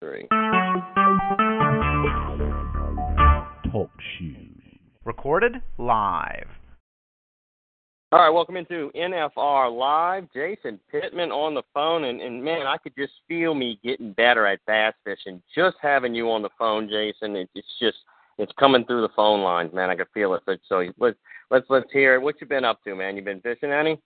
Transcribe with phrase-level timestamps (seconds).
[0.00, 0.26] three.
[3.70, 4.46] Talk shoes.
[5.04, 6.48] Recorded live.
[8.12, 10.26] All right, welcome into NFR Live.
[10.34, 14.46] Jason Pittman on the phone, and, and man, I could just feel me getting better
[14.46, 15.40] at bass fishing.
[15.54, 17.98] Just having you on the phone, Jason, it, it's just
[18.38, 19.90] it's coming through the phone lines, man.
[19.90, 20.42] I could feel it.
[20.44, 21.18] So, so let's
[21.52, 22.22] let's let's hear it.
[22.22, 23.14] What you been up to, man?
[23.14, 24.00] You been fishing any?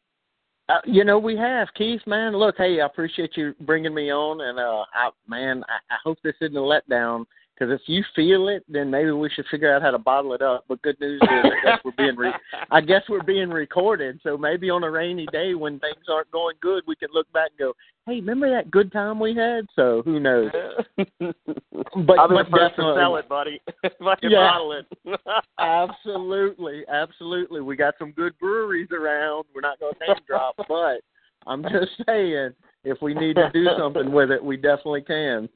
[0.68, 2.36] Uh, you know we have Keith, man.
[2.36, 6.18] Look, hey, I appreciate you bringing me on, and uh, I, man, I, I hope
[6.22, 9.82] this isn't a letdown because if you feel it, then maybe we should figure out
[9.82, 10.64] how to bottle it up.
[10.68, 12.34] But good news is, I guess we're being re-
[12.70, 14.20] I guess we're being recorded.
[14.22, 17.50] So maybe on a rainy day when things aren't going good, we can look back
[17.50, 17.72] and go,
[18.06, 20.50] "Hey, remember that good time we had?" So who knows?
[20.96, 23.60] but I'm the but first to sell it, buddy.
[23.84, 24.50] if I can Yeah.
[24.50, 25.20] bottle it.
[25.58, 27.60] absolutely, absolutely.
[27.60, 29.44] We got some good breweries around.
[29.54, 31.00] We're not going to name drop, but
[31.46, 32.50] I'm just saying,
[32.84, 35.48] if we need to do something with it, we definitely can.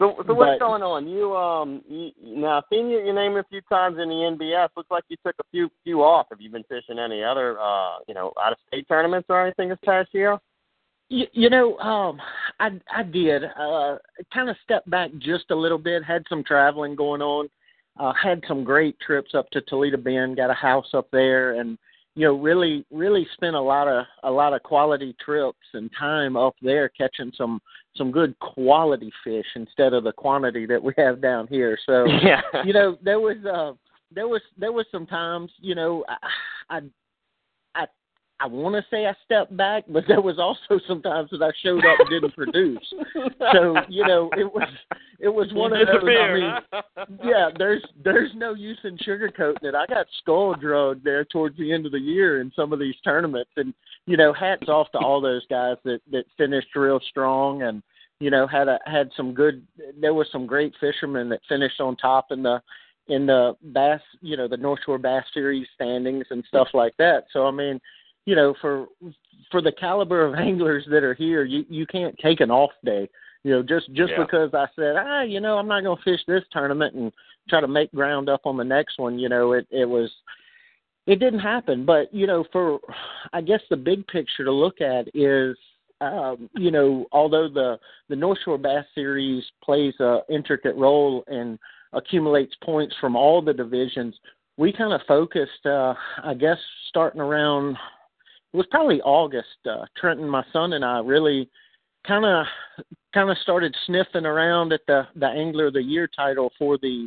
[0.00, 1.06] So, so what's But- going on?
[1.06, 4.70] You um, you, now seen your, your name a few times in the NBS.
[4.74, 6.28] Looks like you took a few few off.
[6.30, 9.68] Have you been fishing any other uh, you know, out of state tournaments or anything
[9.68, 10.38] this past year?
[11.10, 12.18] You, you know, um,
[12.58, 13.96] I I did uh,
[14.32, 16.02] kind of stepped back just a little bit.
[16.02, 17.50] Had some traveling going on.
[17.98, 20.38] Uh, had some great trips up to Toledo Bend.
[20.38, 21.76] Got a house up there, and
[22.14, 26.36] you know, really really spent a lot of a lot of quality trips and time
[26.36, 27.60] up there catching some
[27.96, 31.78] some good quality fish instead of the quantity that we have down here.
[31.86, 32.40] So yeah.
[32.64, 33.72] you know there was uh
[34.14, 36.16] there was there was some times you know i
[36.70, 36.80] i i,
[38.40, 41.50] I want to say i stepped back but there was also some times that i
[41.62, 42.94] showed up and didn't produce.
[43.52, 44.68] So you know it was
[45.18, 49.74] it was one of those i mean yeah there's there's no use in sugarcoating it.
[49.74, 52.94] I got skull drugged there towards the end of the year in some of these
[53.02, 53.74] tournaments and
[54.06, 57.82] you know hats off to all those guys that that finished real strong and
[58.20, 59.66] you know had a had some good
[60.00, 62.60] there were some great fishermen that finished on top in the
[63.08, 67.24] in the bass you know the north shore bass series standings and stuff like that.
[67.32, 67.80] So i mean
[68.30, 68.86] you know for
[69.50, 73.08] for the caliber of anglers that are here you you can't take an off day
[73.42, 74.22] you know just just Yeah.
[74.24, 77.12] because i said ah you know i'm not going to fish this tournament and
[77.48, 80.10] try to make ground up on the next one you know it it was
[81.06, 82.78] it didn't happen but you know for
[83.32, 85.56] i guess the big picture to look at is
[86.00, 91.58] um you know although the the north shore bass series plays a intricate role and
[91.94, 94.14] accumulates points from all the divisions
[94.56, 96.58] we kind of focused uh i guess
[96.90, 97.76] starting around
[98.52, 101.48] it was probably august uh trenton my son and i really
[102.06, 102.46] kind of
[103.14, 107.06] kind of started sniffing around at the the angler of the year title for the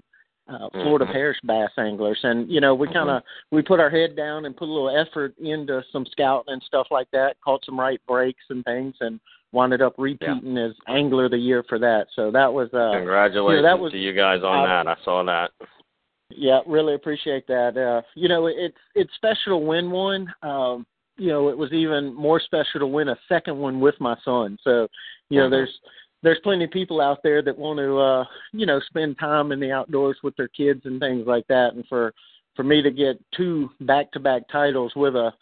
[0.49, 1.13] uh, Florida Mhm.
[1.13, 4.53] Parish Bass Anglers, and you know we kind of we put our head down and
[4.57, 7.37] put a little effort into some scouting and stuff like that.
[7.41, 9.21] Caught some right breaks and things, and
[9.53, 12.07] wound up repeating as Angler of the Year for that.
[12.13, 14.87] So that was uh, Congratulations yeah, that was- to you guys on uh, that.
[14.99, 15.51] I saw that.
[16.29, 17.77] yeah, really appreciate that.
[17.77, 20.27] Uh, you know, it's it's special to win one.
[20.43, 20.85] Um,
[21.17, 24.57] you know, it was even more special to win a second one with my son.
[24.63, 24.87] So,
[25.29, 25.51] you know, Mhm.
[25.51, 25.79] there's
[26.23, 29.59] there's plenty of people out there that want to uh, you know, spend time in
[29.59, 31.73] the outdoors with their kids and things like that.
[31.73, 32.13] And for
[32.55, 35.33] for me to get two back to back titles with a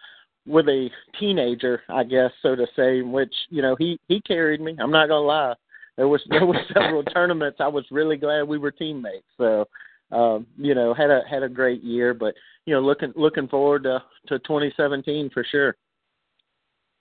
[0.48, 0.90] with a
[1.20, 4.76] teenager, I guess, so to say, which, you know, he he carried me.
[4.80, 5.54] I'm not gonna lie.
[5.98, 9.28] There was there were several tournaments I was really glad we were teammates.
[9.38, 9.68] So
[10.12, 12.34] um, you know, had a had a great year, but
[12.66, 15.76] you know, looking looking forward to to 2017 for sure.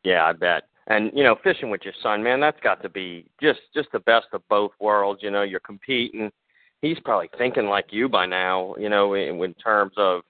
[0.04, 0.64] Yeah, I bet.
[0.86, 4.00] And you know, fishing with your son, man, that's got to be just just the
[4.00, 5.20] best of both worlds.
[5.22, 6.30] You know, you're competing.
[6.82, 8.74] He's probably thinking like you by now.
[8.78, 10.22] You know, in, in terms of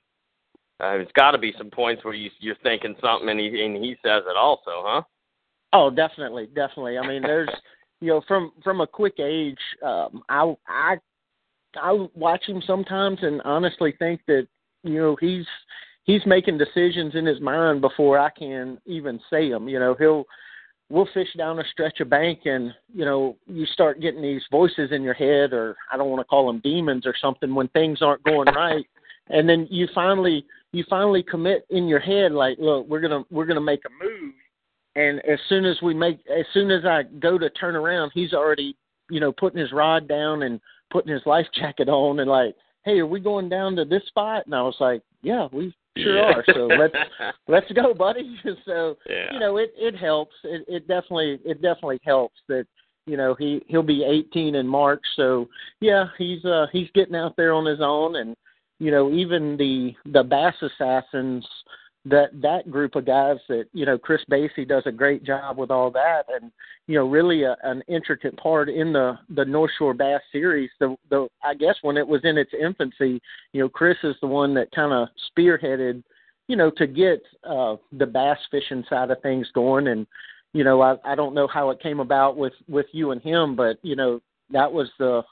[0.80, 3.76] uh, there's got to be some points where you you're thinking something, and he and
[3.76, 5.02] he says it also, huh?
[5.72, 6.98] Oh, definitely, definitely.
[6.98, 7.48] I mean, there's
[8.00, 10.96] you know, from from a quick age, um, I I
[11.76, 14.48] I watch him sometimes and honestly think that
[14.82, 15.46] you know he's
[16.04, 19.68] he's making decisions in his mind before I can even say them.
[19.68, 20.24] You know, he'll
[20.90, 24.90] we'll fish down a stretch of bank and you know you start getting these voices
[24.92, 28.02] in your head or I don't want to call them demons or something when things
[28.02, 28.84] aren't going right
[29.30, 33.46] and then you finally you finally commit in your head like look we're to we're
[33.46, 34.34] to make a move
[34.96, 38.32] and as soon as we make as soon as I go to turn around he's
[38.32, 38.76] already
[39.08, 40.60] you know putting his rod down and
[40.90, 44.46] putting his life jacket on and like hey are we going down to this spot?
[44.46, 46.32] And I was like yeah we sure Yeah.
[46.36, 46.44] are.
[46.54, 46.94] So let's
[47.48, 48.38] let's go buddy.
[48.64, 49.32] So yeah.
[49.32, 50.34] you know it it helps.
[50.44, 52.66] It it definitely it definitely helps that
[53.06, 55.02] you know he he'll be 18 in March.
[55.16, 55.48] So
[55.80, 58.16] yeah he's uh he's getting out there on his own.
[58.16, 58.36] And
[58.78, 61.46] you know even the the bass assassins
[62.06, 65.70] that that group of guys that you know Chris Basie does a great job with
[65.70, 66.24] all that.
[66.28, 66.50] And
[66.86, 70.70] you know really a, an intricate part in the the North Shore Bass series.
[70.80, 73.20] The the I guess when it was in its infancy
[73.52, 76.02] you know Chris is the one that kind of spearheaded
[76.48, 79.88] you know to get uh the bass fishing side of things going.
[79.88, 80.06] And
[80.54, 83.56] you know I I don't know how it came about with with you and him
[83.56, 84.20] but you know
[84.50, 85.22] that was the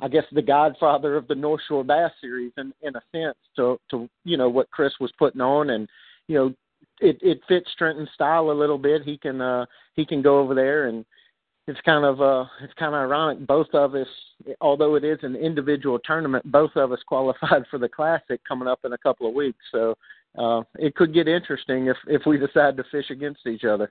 [0.00, 3.78] I guess the godfather of the North Shore Bass series in in a sense to
[3.92, 5.70] to you know what Chris was putting on.
[5.70, 5.88] And
[6.28, 6.54] you know
[7.00, 9.02] it it fits Trenton's style a little bit.
[9.02, 11.04] He can uh he can go over there and
[11.66, 13.46] it's kind of uh it's kind of ironic.
[13.46, 14.06] Both of us
[14.60, 18.80] although it is an individual tournament both of us qualified for the classic coming up
[18.84, 19.64] in a couple of weeks.
[19.72, 19.94] So
[20.38, 23.90] uh it could get interesting if if we decide to fish against each other.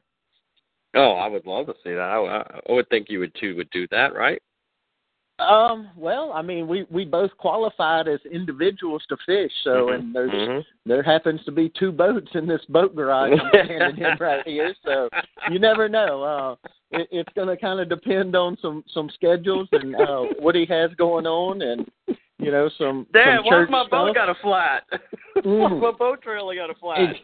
[0.95, 2.00] Oh i would love to see that.
[2.00, 4.42] I, I would think you would too would do that right
[5.39, 9.94] um, well, I mean, we we both qualified as individuals to fish, so mm-hmm.
[9.94, 10.89] and there's mm-hmm.
[10.89, 14.74] there happens to be two boats in this boat garage I'm standing in right here,
[14.84, 15.10] so
[15.51, 16.24] you never know.
[16.24, 20.56] Uh, it, it's going to kind of depend on some some schedules and uh, what
[20.56, 21.88] he has going on, and
[22.40, 23.06] you know some.
[23.13, 23.92] Dad, some why church my stuff.
[23.92, 24.83] boat got a flat?
[25.45, 25.80] Mm.
[25.80, 27.16] my boat trailer got a flat.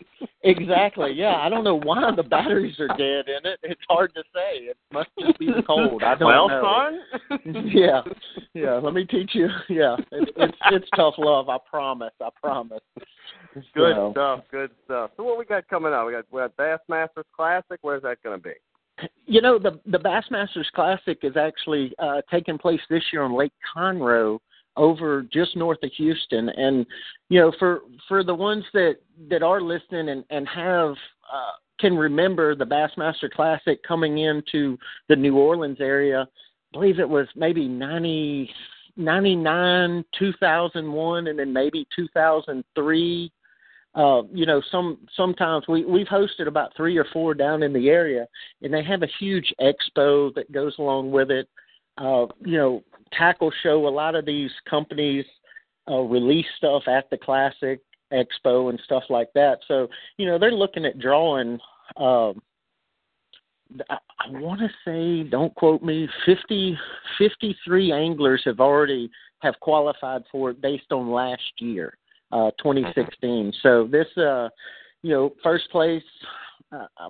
[0.44, 1.13] Ex- exactly.
[1.13, 3.60] Yeah, I don't know why the batteries are dead in it.
[3.63, 4.57] It's hard to say.
[4.66, 6.04] It must just be the cold.
[6.04, 7.00] I don't well, know.
[7.30, 7.66] son.
[7.74, 8.01] yeah,
[8.54, 8.74] yeah.
[8.75, 9.48] Let me teach you.
[9.69, 11.50] Yeah, it's it's, it's tough love.
[11.50, 12.13] I promise.
[12.22, 12.81] I promise.
[13.54, 14.42] Good So, stuff.
[14.51, 15.12] Good stuff.
[15.16, 16.06] So what we got coming up?
[16.06, 17.80] We got we got Bassmasters Classic.
[17.81, 18.54] Where's that going to be?
[19.25, 23.54] You know, the the Bassmasters Classic is actually uh, taking place this year on Lake
[23.75, 24.40] Conroe,
[24.75, 26.50] over just north of Houston.
[26.50, 26.86] And
[27.30, 28.96] you know, for for the ones that
[29.30, 34.78] that are listening and and have uh, can remember the Bassmaster Classic coming into
[35.10, 36.28] the New Orleans area, I
[36.72, 38.50] believe it was maybe ninety
[38.96, 43.31] 99 2001 and then maybe 2003
[43.96, 47.90] uh you know some sometimes we we've hosted about 3 or 4 down in the
[47.90, 48.28] area
[48.62, 51.50] and they have a huge expo that goes along with it
[51.98, 53.88] uh you know tackle show.
[53.88, 55.25] A lot of these companies
[55.90, 57.81] uh release stuff at the classic
[58.12, 59.60] expo and stuff like that.
[59.68, 59.88] So
[60.18, 61.60] you know they're looking at drawing
[61.98, 62.42] um
[63.90, 66.78] I, I want to say, don't quote me, 50,
[67.18, 69.10] 53 anglers have already
[69.40, 71.98] have qualified for it based on last year,
[72.31, 73.54] uh, 2016.
[73.62, 74.50] So this, uh,
[75.01, 76.04] you know, first place,
[76.72, 77.10] uh,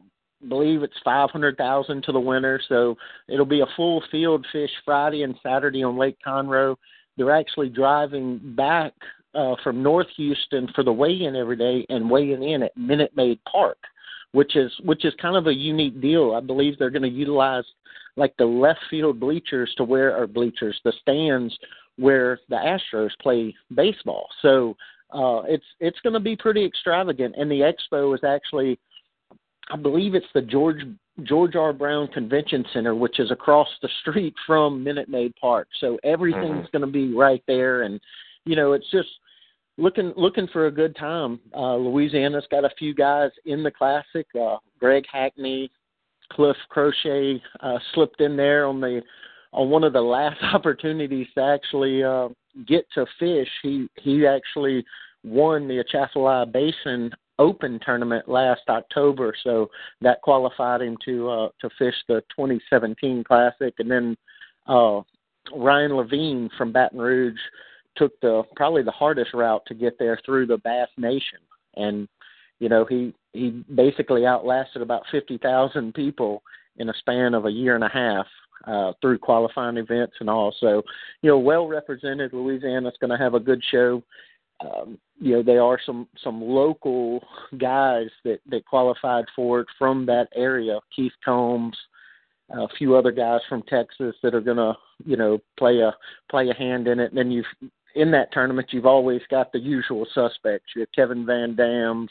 [0.49, 2.59] believe it's 500,000 to the winner.
[2.69, 2.95] So
[3.27, 6.75] it'll be a full field fish Friday and Saturday on Lake Conroe.
[7.17, 8.93] They're actually driving back
[9.35, 13.39] uh, from North Houston for the weigh-in every day and weighing in at Minute Maid
[13.51, 13.77] Park
[14.33, 16.33] which is which is kind of a unique deal.
[16.33, 17.63] I believe they're going to utilize
[18.17, 21.57] like the left field bleachers to where or bleachers, the stands
[21.97, 24.27] where the Astros play baseball.
[24.41, 24.75] So
[25.11, 28.79] uh it's it's going to be pretty extravagant and the expo is actually
[29.71, 30.81] I believe it's the George
[31.23, 31.73] George R.
[31.73, 35.67] Brown Convention Center, which is across the street from Minute Maid Park.
[35.79, 36.71] So everything's Mhm.
[36.71, 38.01] going to be right there, and
[38.45, 39.09] you know, it's just
[39.77, 41.39] looking looking for a good time.
[41.55, 44.27] Uh, Louisiana's got a few guys in the classic.
[44.39, 45.71] Uh, Greg Hackney,
[46.29, 49.01] Cliff Crochet uh, slipped in there on the
[49.53, 52.29] on one of the last opportunities to actually uh,
[52.65, 53.49] get to fish.
[53.61, 54.83] He he actually
[55.23, 57.11] won the Atchafalaya Basin
[57.43, 59.69] Open tournament last October, so
[59.99, 64.17] that qualified him to uh, to fish the 2017 Classic, and then
[64.67, 65.01] uh,
[65.53, 67.39] Ryan Lavigne from Baton Rouge
[67.97, 71.39] took the probably the hardest route to get there through the Bass Nation,
[71.75, 72.07] and
[72.59, 76.41] you know he he basically outlasted about fifty thousand people
[76.77, 78.25] in a span of a year and a half
[78.65, 80.55] uh, through qualifying events and all.
[80.61, 80.81] So
[81.21, 82.31] you know, well represented.
[82.31, 84.01] Louisiana's going to have a good show.
[84.61, 87.23] Um, you know, there are some some local
[87.57, 90.79] guys that that qualified for it from that area.
[90.95, 91.77] Keith Combs,
[92.49, 94.73] a few other guys from Texas that are going to
[95.05, 95.93] you know play a
[96.29, 97.09] play a hand in it.
[97.09, 97.45] And then you've
[97.95, 100.71] in that tournament you've always got the usual suspects.
[100.75, 102.09] You have Kevin VanDams,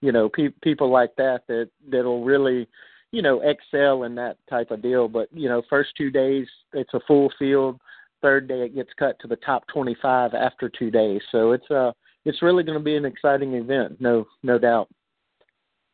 [0.00, 2.68] you know, pe- people like that that that'll really
[3.10, 5.08] you know excel in that type of deal.
[5.08, 7.80] But you know, first two days it's a full field.
[8.24, 11.20] Third day it gets cut to the top 25 after two days.
[11.30, 11.92] So it's uh
[12.24, 14.88] it's really going to be an exciting event, no no doubt.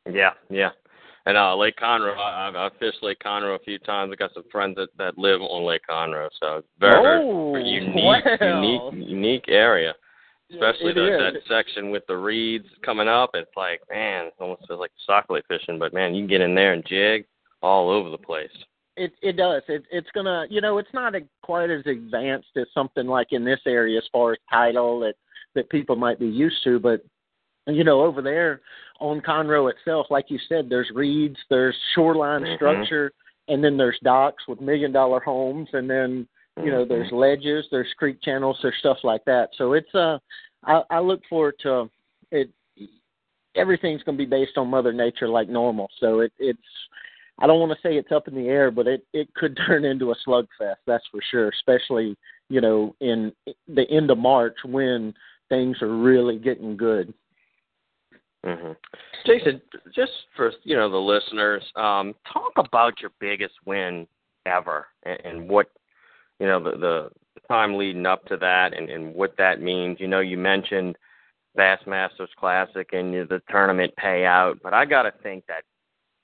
[0.08, 0.70] Yeah, yeah.
[1.26, 4.12] And uh, Lake Conroe, I, I've, I've fished Lake Conroe a few times.
[4.12, 8.24] I got some friends that that live on Lake Conroe, so very, Oh, very unique,
[8.40, 8.62] well.
[8.62, 9.92] unique, unique area.
[10.52, 13.30] Especially It the, that section with the reeds coming up.
[13.34, 15.80] It's like, man, it almost feels like sockeye fishing.
[15.80, 17.24] But man, you can get in there and jig
[17.60, 18.50] all over the place.
[18.96, 19.62] It it does.
[19.68, 23.44] It it's gonna you know it's not a, quite as advanced as something like in
[23.44, 25.14] this area as far as tidal that
[25.54, 27.02] that people might be used to, but
[27.66, 28.60] you know, over there
[29.00, 32.56] on Conroe itself, like you said, there's reeds, there's shoreline Mhm.
[32.56, 33.12] structure,
[33.48, 36.88] and then there's docks with million dollar homes, and then you know Mhm.
[36.88, 39.54] there's ledges, there's creek channels, there's stuff like that.
[39.54, 40.18] So it's uh,
[40.64, 41.90] I, I look forward to
[42.30, 42.50] it.
[43.56, 45.90] Everything's going to be based on Mother Nature like normal.
[45.98, 46.88] So it, it's
[47.40, 49.84] I don't want to say it's up in the air, but it it could turn
[49.84, 50.76] into a slugfest.
[50.86, 51.48] That's for sure.
[51.48, 52.16] Especially
[52.48, 53.32] you know in
[53.68, 55.14] the end of March when
[55.48, 57.12] things are really getting good.
[58.44, 58.72] hmm
[59.26, 59.60] Jason,
[59.94, 64.06] just for you know the listeners, um, talk about your biggest win
[64.46, 65.70] ever and, and what
[66.38, 67.10] you know the, the
[67.48, 69.98] time leading up to that and, and what that means.
[70.00, 70.96] You know, you mentioned
[71.58, 75.64] Bassmasters Classic and the tournament payout, but I got to think that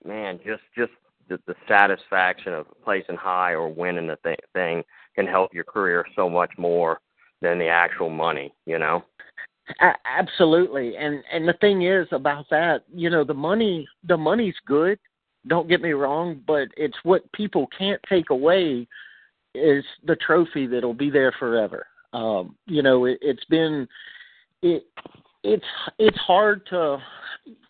[0.05, 0.93] man, just just
[1.28, 4.83] the, the satisfaction of placing high or winning the th- thing
[5.14, 7.00] can help your career so much more
[7.40, 8.52] than the actual money.
[8.66, 9.04] You know.
[9.80, 14.54] A- absolutely, and and the thing is about that, you know, the money the money's
[14.66, 14.99] good.
[15.49, 18.87] Don't get me wrong, but it's what people can't take away
[19.54, 21.87] is the trophy that'll be there forever.
[22.12, 23.88] Um, you know, it, it's been
[24.62, 24.85] it
[25.42, 25.64] it's
[25.99, 26.99] it's hard to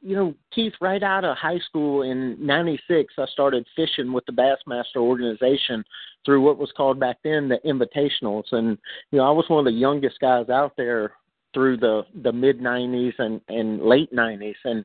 [0.07, 4.33] you know keith right out of high school in 96 i started fishing with the
[4.33, 5.85] bassmaster organization
[6.25, 8.45] through what was called back then the invitationals.
[8.53, 8.79] And
[9.11, 11.13] you know i was one of the youngest guys out there
[11.53, 14.85] through the the mid 90s and and late 90s and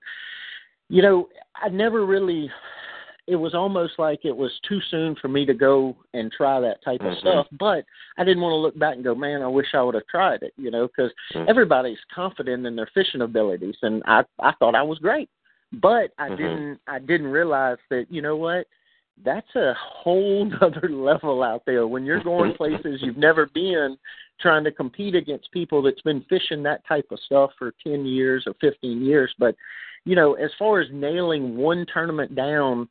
[0.89, 2.49] you know i never really
[3.27, 6.83] it was almost like it was too soon for me to go and try that
[6.83, 7.19] type of Mhm.
[7.19, 7.85] stuff but
[8.17, 10.41] i didn't want to look back and go man i wish i would have tried
[10.41, 11.47] it you know because Mhm.
[11.47, 15.29] everybody's confident in their fishing abilities and i i thought i was great
[15.73, 16.37] but i Mhm.
[16.37, 18.67] didn't i didn't realize that you know what
[19.23, 23.97] that's a whole nother level out there when you're going places you've never been
[24.39, 28.47] trying to compete against people that's been fishing that type of stuff for 10 years
[28.47, 29.55] or 15 years but
[30.05, 32.89] you know as far as nailing one tournament down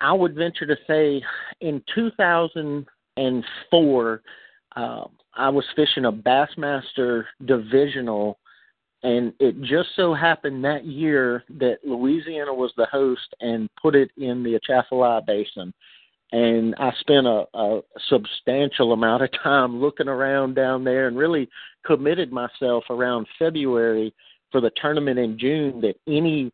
[0.00, 1.22] i would venture to say
[1.60, 4.22] in 2004
[4.76, 5.04] uh,
[5.34, 8.38] i was fishing a bassmaster divisional
[9.02, 14.10] and it just so happened that year that Louisiana was the host and put it
[14.18, 15.72] in the Atchafalaya Basin.
[16.32, 21.48] And I spent a, a substantial amount of time looking around down there and really
[21.84, 24.14] committed myself around February
[24.52, 26.52] for the tournament in June that any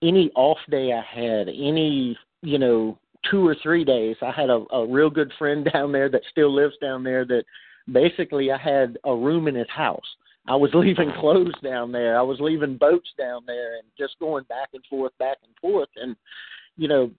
[0.00, 2.98] any off day I had, any, you know,
[3.30, 6.54] two or three days, I had a, a real good friend down there that still
[6.54, 7.44] lives down there that
[7.90, 10.04] basically I had a room in his house
[10.48, 12.18] I was leaving clothes down there.
[12.18, 15.90] I was leaving boats down there and just going back and forth, back and forth.
[15.96, 16.16] And,
[16.76, 17.10] you know,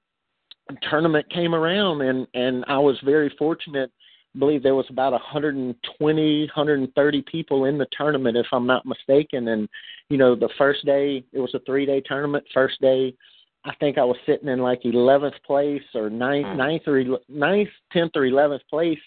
[0.90, 3.92] tournament came around and, and I was very fortunate.
[4.36, 9.48] I believe there was about 120, 130 people in the tournament, if I'm not mistaken.
[9.48, 9.68] And,
[10.10, 12.46] you know, the first day, it was a three day tournament.
[12.54, 13.16] First day,
[13.66, 16.58] I think I was sitting in like 11th place or ninth, hmm.
[16.58, 19.00] ninth or ninth, 10th or 11th place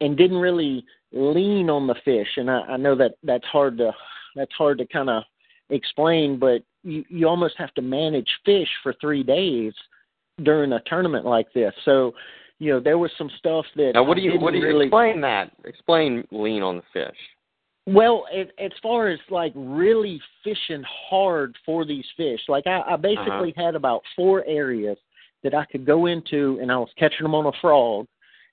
[0.00, 3.92] and didn't really lean on the fish and I, I know that that's hard to
[4.36, 5.22] that's hard to kind of
[5.70, 9.72] explain but you you almost have to manage fish for 3 days
[10.42, 12.12] during a tournament like this so
[12.58, 14.86] you know there was some stuff that Now, what do you what do you really
[14.86, 15.52] explain that?
[15.64, 17.16] Explain lean on the fish.
[17.88, 22.96] Well, it, as far as like really fishing hard for these fish, like I, I
[22.96, 24.98] basically had about four areas
[25.42, 28.06] that I could go into, and I was catching them on a frog.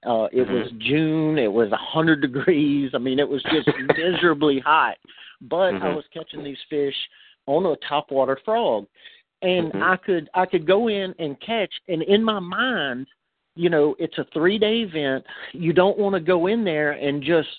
[0.06, 0.51] Uh, it Mhm.
[0.51, 1.38] was June.
[1.38, 2.92] It was a hundred degrees.
[2.94, 4.98] I mean, it was just miserably hot.
[5.42, 5.96] But I Mhm.
[5.96, 6.96] was catching these fish
[7.46, 8.88] on a topwater frog,
[9.42, 9.82] and Mhm.
[9.82, 11.74] I could I could go in and catch.
[11.89, 13.08] And in my mind,
[13.56, 15.25] you know, it's a three day event.
[15.51, 17.50] You don't want to go in there and just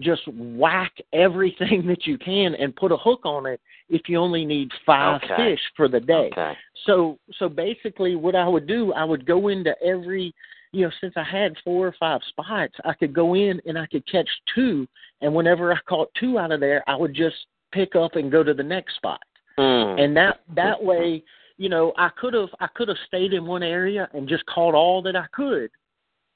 [0.00, 4.44] just whack everything that you can and put a hook on it if you only
[4.44, 5.36] need five Okay.
[5.36, 6.30] fish for the day.
[6.32, 6.52] Okay.
[6.86, 10.34] So so basically what I would do, I would go into every
[10.70, 13.86] you know, since I had four or five spots, I could go in and I
[13.86, 14.86] could catch two
[15.22, 17.36] and whenever I caught two out of there, I would just
[17.72, 19.20] pick up and go to the next spot.
[19.58, 20.00] Mm.
[20.00, 21.22] And that that way,
[21.56, 24.74] you know, I could have I could have stayed in one area and just caught
[24.74, 25.70] all that I could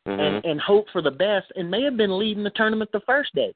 [0.07, 0.19] Mhm.
[0.19, 3.33] and and hope for the best and may have been leading the tournament the first
[3.35, 3.55] day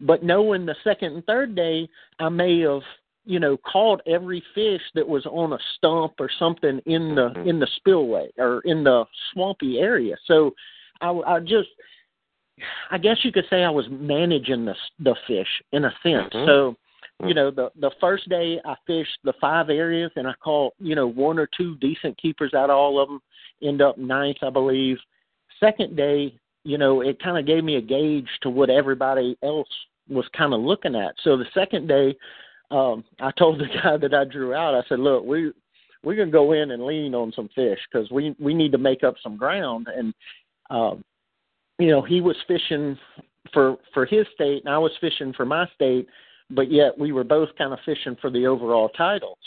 [0.00, 1.88] but knowing the second and third day
[2.20, 2.82] i may have
[3.24, 7.46] you know caught every fish that was on a stump or something in the Mhm.
[7.46, 10.54] in the spillway or in the swampy area so
[11.00, 11.70] i i just
[12.92, 16.46] i guess you could say i was managing the the fish in a sense Mhm.
[16.46, 16.76] so
[17.26, 20.94] you know the the first day i fished the five areas and i caught you
[20.94, 23.20] know one or two decent keepers out of all of them
[23.62, 25.00] end up ninth i believe
[25.60, 26.34] second day
[26.64, 29.68] you know it kind of gave me a gauge to what everybody else
[30.08, 32.16] was kind of looking at so the second day
[32.70, 35.52] um, I told the guy that I drew out, I said, look, we
[36.04, 39.02] we're gonna go in and lean on some fish because we we need to make
[39.04, 39.88] up some ground.
[39.94, 40.14] And
[40.70, 41.04] um,
[41.78, 42.96] you know, he was fishing
[43.52, 46.06] for for his state, and I was fishing for my state,
[46.50, 49.38] but yet we were both kind of fishing for the overall title.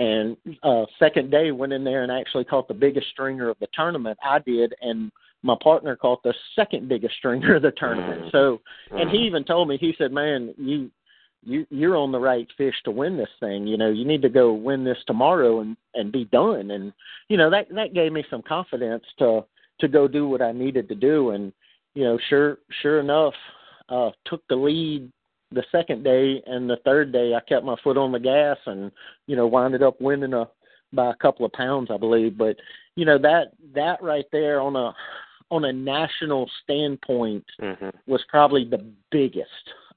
[0.00, 3.68] And uh, second day, went in there and actually caught the biggest stringer of the
[3.74, 4.18] tournament.
[4.24, 8.32] I did, and my partner caught the second biggest stringer of the tournament.
[8.32, 10.90] So, and he even told me, he said, "Man, you
[11.42, 13.66] you you're on the right fish to win this thing.
[13.66, 16.94] You know, you need to go win this tomorrow and and be done." And
[17.28, 19.44] you know that that gave me some confidence to
[19.80, 21.32] to go do what I needed to do.
[21.32, 21.52] And
[21.92, 23.34] you know, sure sure enough,
[23.90, 25.12] uh, took the lead
[25.52, 28.90] the second day, and the third day I kept my foot on the gas and
[29.26, 30.48] you know winded up winning a
[30.92, 32.36] by a couple of pounds, I believe.
[32.36, 32.56] But
[32.96, 34.92] you know that that right there on a
[35.50, 37.90] on a national standpoint Mm-hmm.
[38.06, 39.48] was probably the biggest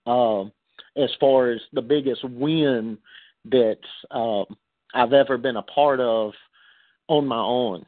[0.05, 0.51] um,
[0.97, 2.97] as far as the biggest win
[3.45, 3.77] that
[4.11, 4.45] um,
[4.93, 6.33] I've ever been a part of
[7.07, 7.85] on my own.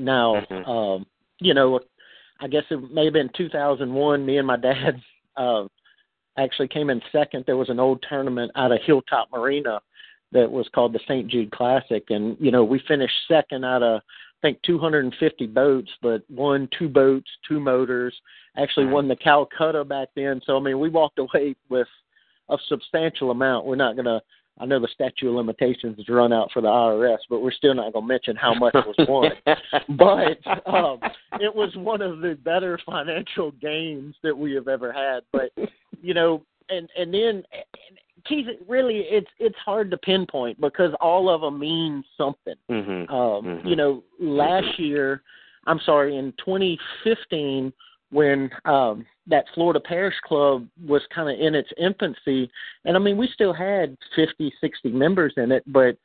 [0.00, 0.68] Now, Mhm.
[0.68, 1.06] um,
[1.40, 1.80] you know,
[2.40, 4.24] I guess it may have been 2001.
[4.24, 5.00] Me and my dad
[5.36, 5.64] uh,
[6.38, 7.44] actually came in second.
[7.46, 9.80] There was an old tournament out of Hilltop Marina
[10.32, 11.28] that was called the St.
[11.28, 16.22] Jude Classic, and you know we finished second out of I think 250 boats, but
[16.30, 18.14] won two boats, two motors.
[18.56, 20.40] Actually won the Calcutta back then.
[20.44, 21.88] So I mean, we walked away with
[22.48, 23.66] a substantial amount.
[23.66, 24.20] We're not gonna.
[24.60, 27.74] I know the statute of limitations has run out for the IRS, but we're still
[27.74, 29.30] not gonna mention how much was won.
[29.96, 30.98] but um,
[31.40, 35.20] it was one of the better financial gains that we have ever had.
[35.32, 35.52] But
[36.02, 41.28] you know, and and then and Keith, really, it's it's hard to pinpoint because all
[41.30, 42.56] of them mean something.
[42.70, 43.12] mm-hmm.
[43.14, 43.68] Um, Mhm.
[43.68, 45.22] You know, last year,
[45.66, 47.72] I'm sorry, in 2015,
[48.10, 52.50] when um, that Florida Parish Club was kind of in its infancy,
[52.84, 55.96] and I mean, we still had 50, 60 members in it, but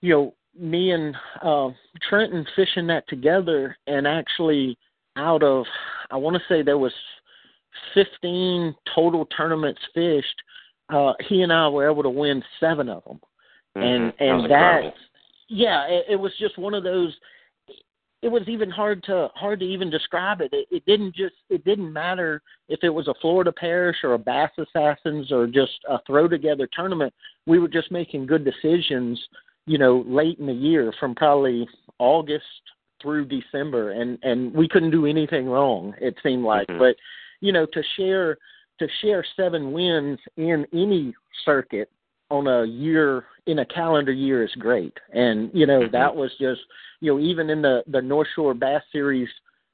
[0.00, 1.70] you know, me and uh,
[2.08, 4.76] Trenton fishing that together, and actually,
[5.16, 5.64] out of,
[6.10, 6.92] I want to say there was
[7.94, 10.42] 15 total tournaments fished.
[10.88, 13.20] Uh, he and I were able to win seven of them
[13.74, 14.18] and Mhm.
[14.18, 14.94] That and was that
[15.48, 17.16] yeah it, it was just one of those
[18.22, 20.52] it was even hard to hard to even describe it.
[20.52, 24.18] it it didn't just it didn't matter if it was a florida parish or a
[24.18, 27.12] bass assassins or just a throw together tournament
[27.46, 29.20] we were just making good decisions
[29.66, 32.44] you know late in the year from probably august
[33.00, 36.78] through december and and we couldn't do anything wrong it seemed like Mhm.
[36.78, 36.96] but
[37.40, 38.38] you know to share
[38.78, 41.90] to share seven wins in any circuit
[42.30, 44.96] on a year in a calendar year is great.
[45.12, 45.92] And you know Mhm.
[45.92, 46.62] that was just
[47.00, 49.28] you know even in the the North Shore Bass Series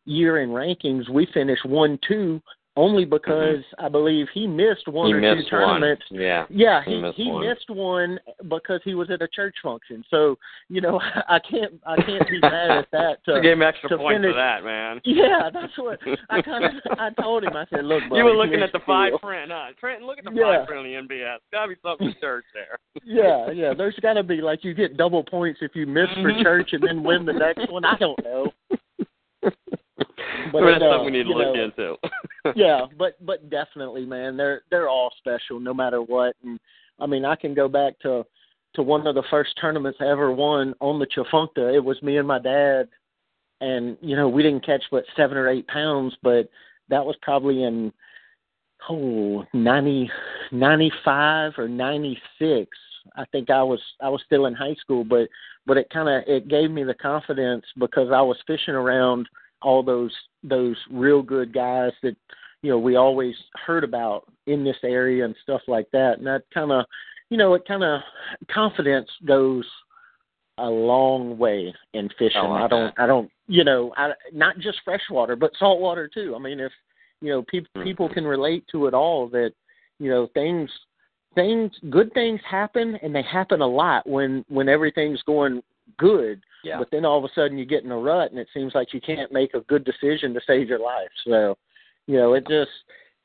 [0.05, 2.41] year in rankings, we finished one two
[2.79, 5.23] only because I believe he missed one Mm-hmm.
[5.23, 6.05] he or missed two tournaments.
[6.11, 6.21] one.
[6.21, 6.47] Yeah.
[6.49, 7.47] Yeah, He he missed he one.
[7.47, 10.05] missed one because he was at a church function.
[10.11, 10.39] So
[10.69, 13.19] you know I can't I can't be mad at that.
[13.27, 15.01] to give him extra to points finish- for that, man.
[15.05, 15.99] yeah, that's what
[16.31, 17.57] I kind of I told him.
[17.57, 19.73] I said, look, buddy, you were looking at the five print, huh?
[19.81, 20.59] Trenton, look at the Yeah.
[20.61, 21.39] five print on the NBS.
[21.53, 22.79] Gotta be something to church there.
[23.05, 23.75] Yeah, yeah.
[23.77, 26.43] There's got to be like you get double points if you miss for Mhm.
[26.43, 27.85] church and then win the next one.
[27.85, 28.53] I don't know.
[30.53, 31.97] But it, that's uh, something we need to look know, into.
[32.57, 36.35] Yeah, but but definitely, man, they're they're all special no matter what.
[36.43, 36.59] And
[37.01, 38.25] I mean, I can go back to
[38.75, 41.75] to one of the first tournaments I ever won on the Tchefuncte.
[41.75, 42.89] It was me and my dad,
[43.61, 46.49] and you know we didn't catch but seven or eight pounds, but
[46.89, 47.93] that was probably in
[48.89, 50.11] oh ninety
[50.53, 52.71] ninety five or ninety six.
[53.17, 55.29] I think I was I was still in high school, but
[55.67, 59.29] but it kind of it gave me the confidence because I was fishing around
[59.63, 62.17] all those those real good guys that
[62.63, 63.35] you know we always
[63.67, 66.19] heard about in this area and stuff like that.
[66.19, 66.85] And that kind of
[67.31, 68.01] you know it kind of
[68.51, 69.65] confidence goes
[70.59, 72.41] a long way in fishing.
[72.43, 76.35] Oh, I i don't i don't you know i not just freshwater but saltwater too.
[76.35, 76.73] I mean if
[77.21, 77.85] you know people Mhm.
[77.85, 79.53] people can relate to it all that
[79.99, 80.71] you know things
[81.35, 85.63] things good things happen and they happen a lot when when everything's going
[85.97, 86.79] good yeah.
[86.79, 88.93] but then all of a sudden you get in a rut and it seems like
[88.95, 91.57] you can't make a good decision to save your life so
[92.07, 92.71] you know it just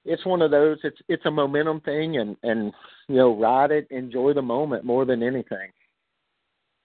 [0.05, 2.71] it's one of those it's it's a momentum thing and and
[3.07, 5.69] you know ride it enjoy the moment more than anything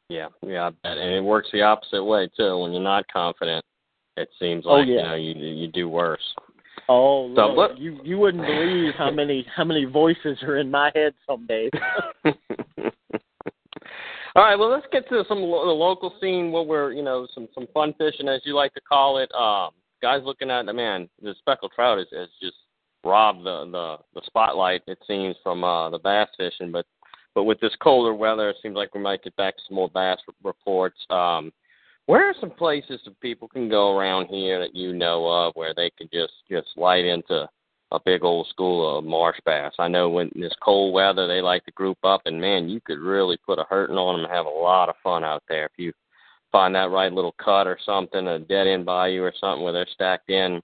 [0.08, 0.96] Yeah, yeah, I bet.
[0.98, 2.58] and it works the opposite way too.
[2.60, 3.62] When you're not confident,
[4.16, 4.94] it seems Oh, like yeah.
[4.94, 6.26] you know you you do worse.
[6.88, 10.90] oh So what- you you wouldn't believe how many how many voices are in my
[10.94, 11.70] head some days
[14.34, 16.52] All right, well, let's get to some lo- the local scene.
[16.52, 19.32] What we're, you know, some some fun fishing, as you like to call it.
[19.32, 19.70] Um,
[20.02, 22.56] guys looking at the man, the speckled trout has, has just
[23.04, 24.82] robbed the the the spotlight.
[24.86, 26.86] It seems from uh, the bass fishing, but
[27.34, 30.18] but with this colder weather, it seems like we might get back some more bass
[30.42, 30.98] reports.
[31.10, 31.52] Um,
[32.06, 35.74] where are some places that people can go around here that you know of where
[35.74, 37.48] they can just just light into
[37.92, 39.72] a big old school of marsh bass?
[39.78, 42.98] I know when this cold weather, they like to group up, and man, you could
[42.98, 45.72] really put a hurting on them and have a lot of fun out there if
[45.76, 45.92] you
[46.52, 49.86] find that right little cut or something, a dead end bayou or something where they're
[49.92, 50.60] stacked in.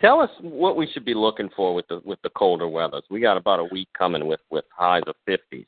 [0.00, 3.02] Tell us what we should be looking for with the with the colder weathers.
[3.10, 5.66] We got about a week coming with with highs of 50s,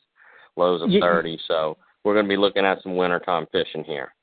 [0.56, 4.14] lows of 30, so we're going to be looking at some wintertime fishing here.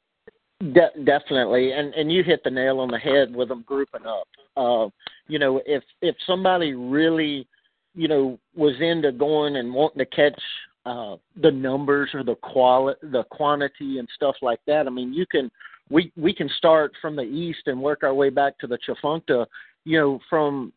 [0.61, 4.27] De- definitely, and and you hit the nail on the head with them grouping up.
[4.57, 4.89] Uh,
[5.29, 7.47] you know, if if somebody really,
[7.95, 10.37] you know, was into going and wanting to catch
[10.85, 14.85] uh, the numbers or the quality, the quantity and stuff like that.
[14.85, 15.49] I mean, you can
[15.89, 19.45] we we can start from the east and work our way back to the Tchefuncte.
[19.85, 20.73] You know, from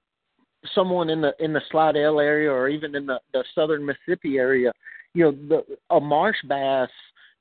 [0.77, 4.73] someone in the in the Slidell area or even in the the southern Mississippi area.
[5.15, 6.89] You know, the a marsh bass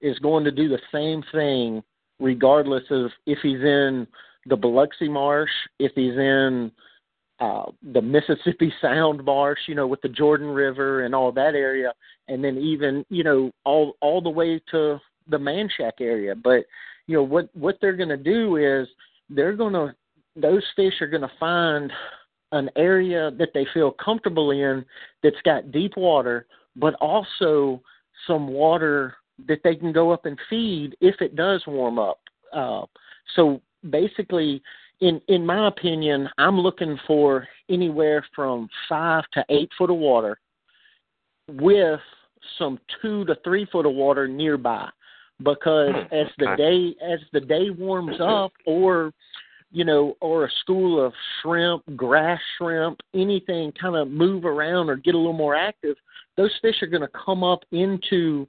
[0.02, 1.84] is going to do the same thing
[2.22, 4.08] regardless of if he's in
[4.46, 6.72] the Biloxi Marsh, if he's in
[7.40, 11.94] uh, the Mississippi Sound Marsh, you know, with the Jordan River and all that area,
[12.28, 16.36] and then even you know all all the way to the Manchac area.
[16.36, 16.66] But
[17.08, 18.88] you know what what they're going to do is
[19.30, 19.96] they're going to
[20.36, 21.92] those fish are going to find
[22.54, 24.86] an area that they feel comfortable in
[25.24, 27.82] that's got deep water, but also
[28.28, 29.16] some water
[29.48, 32.20] that they can go up and feed if it does warm up.
[32.54, 32.86] Uh,
[33.36, 34.62] so basically,
[35.00, 40.40] in in my opinion, I'm looking for anywhere from five to eight foot of water
[41.48, 42.00] with
[42.58, 44.90] some two to three foot of water nearby.
[45.44, 49.12] Because hmm, as the day as the day warms up or
[49.72, 54.98] you know or a school of shrimp grass shrimp anything kind of move around or
[54.98, 55.96] get a little more active
[56.38, 58.48] those fish are going to come up into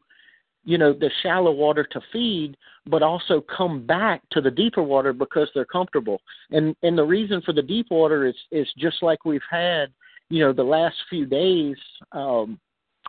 [0.65, 5.13] you know the shallow water to feed but also come back to the deeper water
[5.13, 6.21] because they're comfortable
[6.51, 9.87] and and the reason for the deep water is is just like we've had
[10.29, 11.77] you know the last few days
[12.13, 12.59] um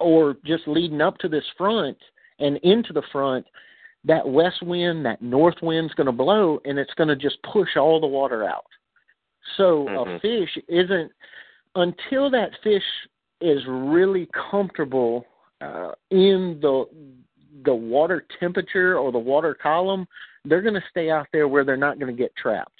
[0.02, 1.98] or just leading up to this front
[2.40, 3.46] and into the front
[4.04, 7.78] that west wind that north wind's going to blow and it's going to just push
[7.78, 8.66] all the water out
[9.58, 10.12] so mm-hmm.
[10.12, 11.12] a fish isn't
[11.76, 12.84] until that fish
[13.42, 15.26] is really comfortable
[15.62, 16.86] uh, in the
[17.64, 20.08] the water temperature or the water column,
[20.46, 22.72] they're going to stay out there where they're not going to get trapped.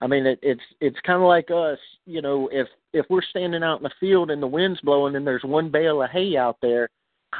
[0.00, 3.62] I mean, it, it's it's kind of like us, you know, if if we're standing
[3.62, 6.56] out in the field and the wind's blowing and there's one bale of hay out
[6.62, 6.88] there,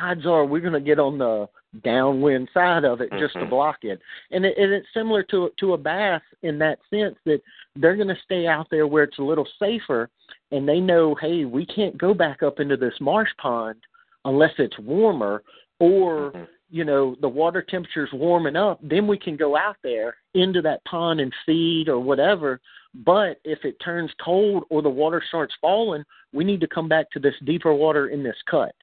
[0.01, 1.49] odds are we're going to get on the
[1.85, 3.45] downwind side of it just mm-hmm.
[3.45, 4.01] to block it.
[4.31, 7.41] And, it, and it's similar to to a bass in that sense that
[7.77, 10.11] they're going to stay out there where it's a little safer,
[10.51, 13.79] and they know, hey, we can't go back up into this marsh pond
[14.25, 15.45] unless it's warmer,
[15.79, 20.17] or mm-hmm you know the water temperature's warming up then we can go out there
[20.35, 22.61] into that pond and feed or whatever.
[23.05, 27.11] But if it turns cold or the water starts falling we need to come back
[27.11, 28.75] to this deeper water in this cut.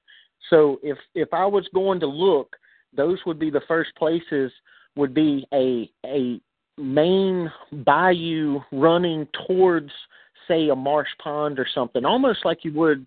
[0.50, 2.56] So if if i was going to look
[2.96, 4.52] those would be the first places
[4.96, 6.40] would be a a
[6.78, 7.50] main
[7.84, 9.90] bayou running towards
[10.48, 13.06] say a marsh pond or something almost like you would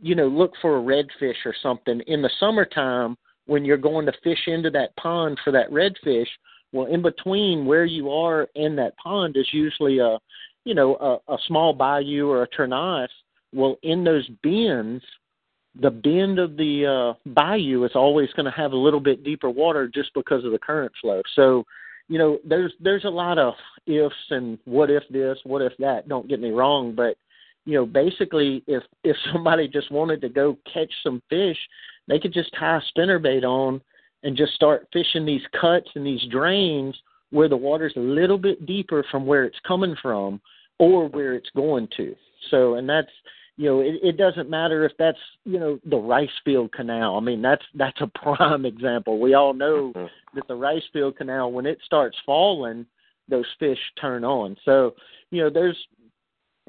[0.00, 3.16] you know look for a redfish or something in the summertime
[3.48, 6.28] when you're going to fish into that pond for that redfish,
[6.72, 10.18] well, in between where you are and that pond is usually a,
[10.64, 13.08] you know, a, a small bayou or a turnois.
[13.54, 15.02] Well, in those bends,
[15.80, 19.48] the bend of the uh, bayou is always going to have a little bit deeper
[19.48, 21.22] water just because of the current flow.
[21.34, 21.64] So,
[22.08, 23.54] you know, there's there's a lot of
[23.86, 26.06] ifs and what if this, what if that.
[26.06, 27.16] Don't get me wrong, but
[27.64, 31.56] you know, basically, if if somebody just wanted to go catch some fish,
[32.08, 33.80] they could just tie a spinnerbait on
[34.22, 36.96] and just start fishing these cuts and these drains
[37.30, 40.40] where the water's a little bit deeper from where it's coming from
[40.78, 42.14] or where it's going to.
[42.50, 43.10] So, and that's
[43.58, 47.16] you know, it, it doesn't matter if that's you know the rice field canal.
[47.16, 49.18] I mean, that's that's a prime example.
[49.20, 50.36] We all know mm-hmm.
[50.36, 52.86] that the rice field canal, when it starts falling,
[53.28, 54.56] those fish turn on.
[54.64, 54.94] So,
[55.30, 55.76] you know, there's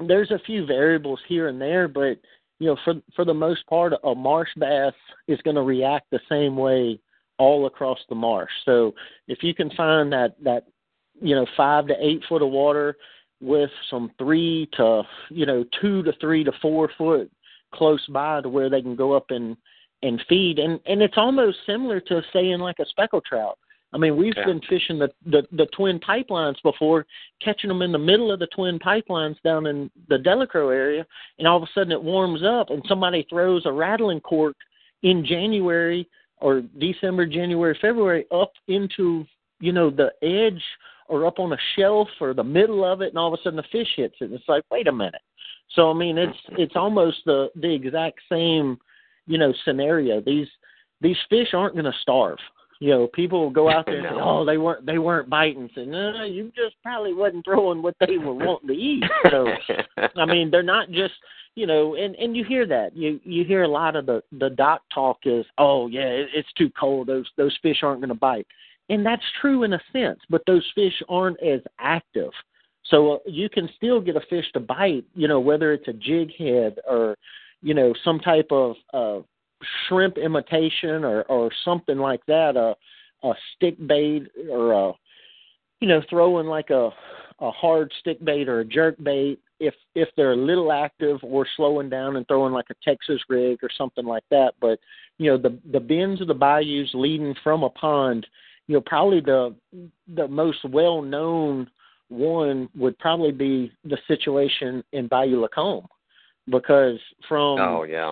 [0.08, 2.18] there's a few variables here and there, but
[2.60, 4.94] you know, for for the most part, a marsh bass
[5.28, 7.00] is going to react the same way
[7.38, 8.52] all across the marsh.
[8.66, 8.94] So
[9.28, 10.66] if you can find that that
[11.22, 12.98] you know five to eight foot of water
[13.42, 17.32] with some three to you know two to three to four foot
[17.74, 19.56] close by to where they can go up and
[20.02, 23.58] and feed and and it's almost similar to saying like a speckled trout
[23.92, 24.46] I mean, we've yeah.
[24.46, 27.06] been fishing the, the the twin pipelines before,
[27.44, 31.06] catching them in the middle of the twin pipelines down in the Delacroix area,
[31.38, 34.56] and all of a sudden it warms up, and somebody throws a rattling cork
[35.02, 39.26] in January or December, January, February up into
[39.60, 40.62] you know the edge
[41.08, 43.58] or up on a shelf or the middle of it, and all of a sudden
[43.58, 44.26] the fish hits it.
[44.26, 45.22] And it's like, wait a minute.
[45.76, 46.62] So I mean, it's mm-hmm.
[46.62, 48.78] it's almost the the exact same
[49.26, 50.22] you know scenario.
[50.22, 50.48] These
[51.02, 52.38] these fish aren't going to starve.
[52.80, 55.70] You know, people will go out there and say, "Oh, they weren't they weren't biting."
[55.76, 59.48] Say, "No, you just probably wasn't throwing what they were wanting to eat." So,
[60.16, 61.14] I mean, they're not just
[61.56, 64.50] you know, and and you hear that you you hear a lot of the the
[64.52, 67.08] dock talk is, "Oh, yeah, it, it's too cold.
[67.08, 68.48] Those those fish aren't going to bite,"
[68.88, 72.32] and that's true in a sense, but those fish aren't as active.
[72.86, 75.94] So uh, you can still get a fish to bite, you know, whether it's a
[75.94, 77.16] jig head or,
[77.62, 79.20] you know, some type of uh,
[79.88, 82.76] shrimp imitation or or something like that, a
[83.28, 84.94] a stick bait or a
[85.82, 86.90] you know throwing like a
[87.40, 91.46] a hard stick bait or a jerk bait if if they're a little active or
[91.56, 94.54] slowing down and throwing like a Texas rig or something like that.
[94.62, 94.80] But
[95.18, 98.26] you know the the bends of the bayous leading from a pond,
[98.68, 99.56] you know probably the
[100.16, 101.70] the most well known
[102.10, 105.88] one would probably be the situation in Bayou Lacombe
[106.50, 108.12] because from oh yeah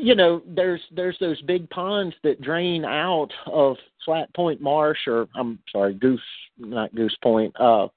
[0.00, 5.28] you know, there's there's those big ponds that drain out of Flat Point Marsh, or
[5.36, 6.20] I'm sorry, Goose,
[6.58, 7.88] not Goose Point, uh,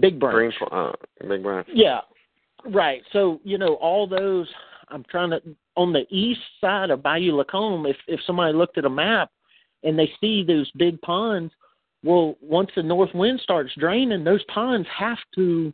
[0.00, 0.54] Big Branch.
[0.58, 0.92] Green, uh,
[1.26, 1.66] Big Branch.
[1.72, 2.00] Yeah,
[2.66, 3.02] right.
[3.12, 4.46] So you know, all those.
[4.88, 5.40] I'm trying to
[5.76, 7.86] on the east side of Bayou Lacombe.
[7.86, 9.30] If if somebody looked at a map
[9.82, 11.52] and they see those big ponds,
[12.02, 15.72] well, once the north wind starts draining, those ponds have to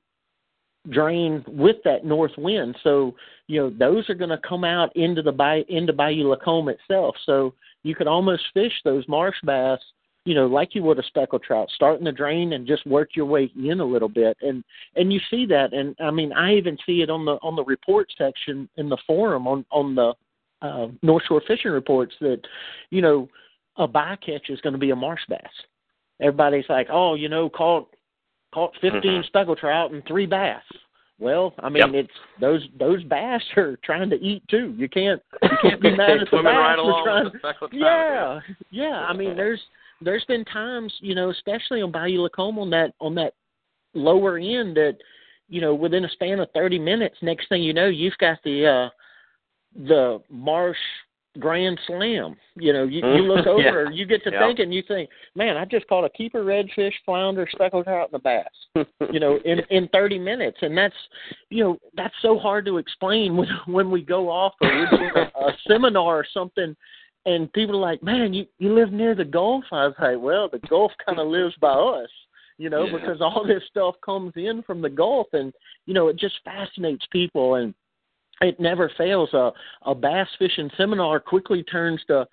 [0.88, 2.76] drain with that north wind.
[2.82, 3.14] So,
[3.46, 7.16] you know, those are going to come out into the bay, into Bayou Lacombe itself.
[7.26, 9.78] So you could almost fish those marsh bass,
[10.24, 13.26] you know, like you would a speckled trout, starting the drain and just work your
[13.26, 14.36] way in a little bit.
[14.40, 14.64] And
[14.96, 17.64] and you see that, and I mean, I even see it on the on the
[17.64, 20.14] report section in the forum on on the
[20.62, 22.40] uh, North Shore Fishing Reports that,
[22.90, 23.28] you know,
[23.76, 25.40] a bycatch is going to be a marsh bass.
[26.20, 27.88] Everybody's like, oh, you know, caught
[28.52, 29.24] caught 15 Mhm.
[29.26, 30.62] speckled trout and three bass.
[31.18, 32.04] Well, I mean, Yep.
[32.06, 34.74] it's those those bass are trying to eat too.
[34.76, 37.24] You can't you can't be mad at the bass right along trying.
[37.30, 39.04] the Yeah, yeah.
[39.06, 39.60] I mean, there's
[40.00, 43.34] there's been times, you know, especially on Bayou Lacombe on that on that
[43.92, 44.96] lower end that,
[45.48, 48.66] you know, within a span of 30 minutes, next thing you know, you've got the
[48.66, 48.88] uh
[49.86, 50.78] the marsh
[51.38, 52.36] grand slam.
[52.56, 53.52] You know, you, you look Yeah.
[53.52, 54.46] over, you get to Yeah.
[54.46, 58.22] thinking, you think, man, I just caught a keeper redfish, flounder, speckled trout, and a
[58.22, 58.86] bass.
[59.12, 60.94] You know, in in 30 minutes, and that's,
[61.50, 65.10] you know, that's so hard to explain when when we go off or we're doing
[65.14, 66.76] a, a seminar or something.
[67.26, 69.64] And people are like, man, you you live near the Gulf.
[69.72, 72.08] I was like, well, the Gulf kind of lives by us,
[72.58, 72.98] you know, Yeah.
[72.98, 75.52] because all this stuff comes in from the Gulf, and
[75.86, 77.56] you know, it just fascinates people.
[77.56, 77.74] And
[78.40, 79.32] it never fails.
[79.34, 79.52] A
[79.86, 82.26] a bass fishing seminar quickly turns to,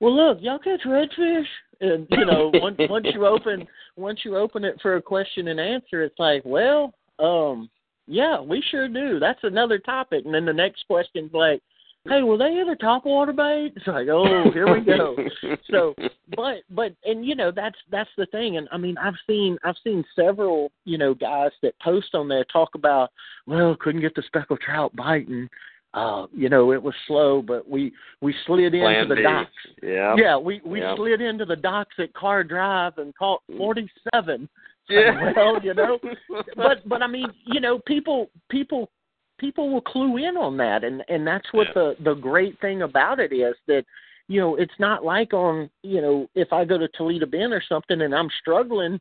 [0.00, 1.46] well, look, y'all catch redfish,
[1.80, 5.60] and you know, once once you open once you open it for a question and
[5.60, 7.70] answer, it's like, well, um,
[8.06, 9.18] yeah, we sure do.
[9.18, 11.62] That's another topic, and then the next question's like,
[12.08, 13.72] hey, will they ever topwater bait?
[13.76, 15.16] It's like, oh, here we go.
[15.70, 15.94] so
[16.36, 19.76] but but and you know that's that's the thing and i mean i've seen i've
[19.84, 23.10] seen several you know guys that post on there talk about
[23.46, 25.48] well couldn't get the speckled trout biting
[25.92, 29.22] uh you know it was slow but we we slid into Plan the B.
[29.22, 29.50] docks
[29.82, 30.14] Yeah.
[30.16, 30.96] yeah we we Yep.
[30.96, 34.48] slid into the docks at car drive and caught forty seven
[34.88, 35.32] Yeah.
[35.36, 35.98] well you know
[36.56, 38.90] but but I mean, you know, people people
[39.38, 41.72] people will clue in on that and and that's what Yeah.
[41.74, 43.84] the the great thing about it is that
[44.26, 47.62] you know, it's not like on, you know, if I go to Toledo Bend or
[47.68, 48.98] something and I'm struggling,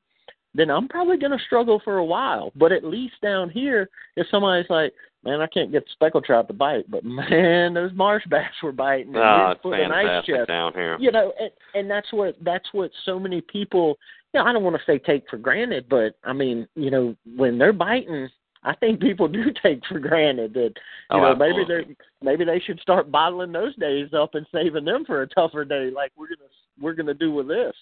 [0.54, 2.52] then I'm probably going to struggle for a while.
[2.58, 4.91] But at least down here, if somebody's like,
[5.24, 8.74] man, I can't get the speckled trout to bite, but man, those marsh bass were
[8.74, 9.15] biting.
[9.15, 10.98] and ah, Oh, we it's put an ice chest down here.
[11.00, 13.98] you know and, and that's what that's what so many people
[14.34, 17.15] you know i don't want to say take for granted but i mean you know
[17.38, 18.28] when they're biting
[18.63, 22.60] i think people do take for granted that you Oh, know maybe they maybe they
[22.60, 26.28] should start bottling those days up and saving them for a tougher day like we're
[26.28, 26.49] gonna
[26.82, 27.73] we're gonna do with this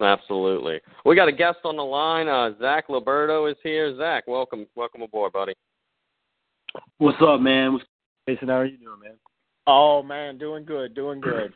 [0.00, 0.78] Absolutely.
[1.04, 2.28] We got a guest on the line.
[2.28, 3.96] Uh, Zach Liberto is here.
[3.98, 5.54] Zach, welcome, welcome aboard, buddy.
[6.98, 7.72] What's up, man?
[7.72, 7.84] What's
[8.28, 8.46] Jason?
[8.46, 9.14] How are you doing, man?
[9.68, 11.52] oh man doing good doing good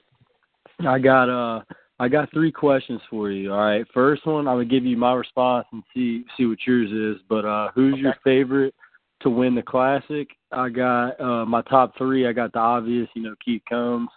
[0.86, 1.62] I got uh
[2.02, 3.52] I got three questions for you.
[3.52, 3.86] All right.
[3.94, 7.22] First one, I'm gonna give you my response and see see what yours is.
[7.28, 8.74] But uh who's your favorite
[9.20, 10.30] to win the classic?
[10.50, 12.26] I got uh my top three.
[12.26, 14.08] I got the obvious, you know, Keith Combs.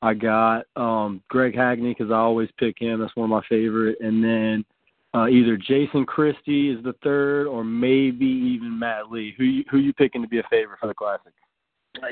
[0.00, 3.00] I got um Greg Hackney because I always pick him.
[3.00, 3.98] That's one of my favorite.
[3.98, 4.64] And then
[5.12, 9.34] uh either Jason Christie is the third, or maybe even Matt Lee.
[9.36, 11.32] Who you, who you picking to be a favorite for the classic?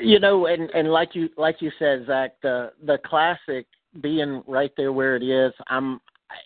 [0.01, 3.67] you know and and like you like you said zach the the classic
[4.01, 5.99] being right there where it is, I'm.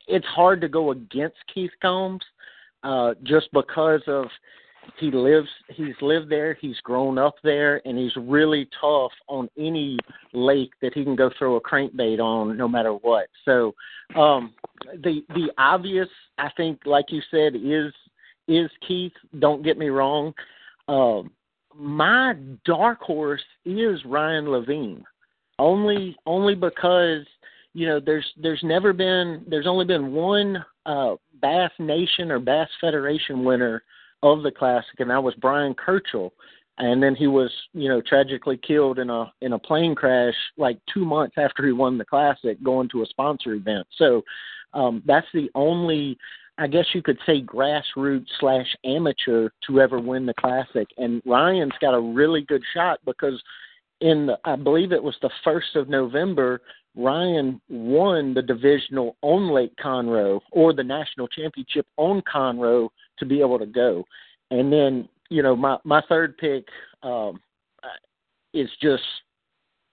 [0.08, 2.22] It's hard to go against Keith Combs,
[2.84, 4.26] uh, just because of
[5.00, 9.98] he lives he's lived there he's grown up there and he's really tough on any
[10.34, 13.74] lake that he can go throw a crankbait on no matter what so
[14.16, 14.54] um
[15.04, 16.08] the the obvious
[16.38, 17.94] i think like you said is
[18.48, 20.34] is keith don't get me wrong
[20.88, 21.30] um
[21.76, 22.34] my
[22.66, 25.02] dark horse is Ryan Lavigne
[25.60, 27.26] only only because
[27.74, 32.70] you know there's there's never been there's only been one uh bass nation or bass
[32.82, 33.84] federation winner
[34.24, 36.32] of the classic, and that was Bryan Kerchal.
[36.80, 40.78] And then he was, you know, tragically killed in a in a plane crash like
[40.94, 43.88] two months after he won the classic, going to a sponsor event.
[43.98, 44.22] So
[44.74, 46.18] um, that's the only,
[46.60, 50.88] I guess you could say, grassroots slash amateur to ever win the classic.
[50.98, 53.42] And Ryan's got a really good shot because
[54.02, 56.62] in the, I believe it was the first of November,
[56.96, 63.40] Ryan won the divisional on Lake Conroe or the national championship on Conroe to be
[63.40, 64.04] able to go.
[64.50, 66.68] And then, you know, my my third pick
[67.04, 67.40] um,
[68.54, 69.04] is just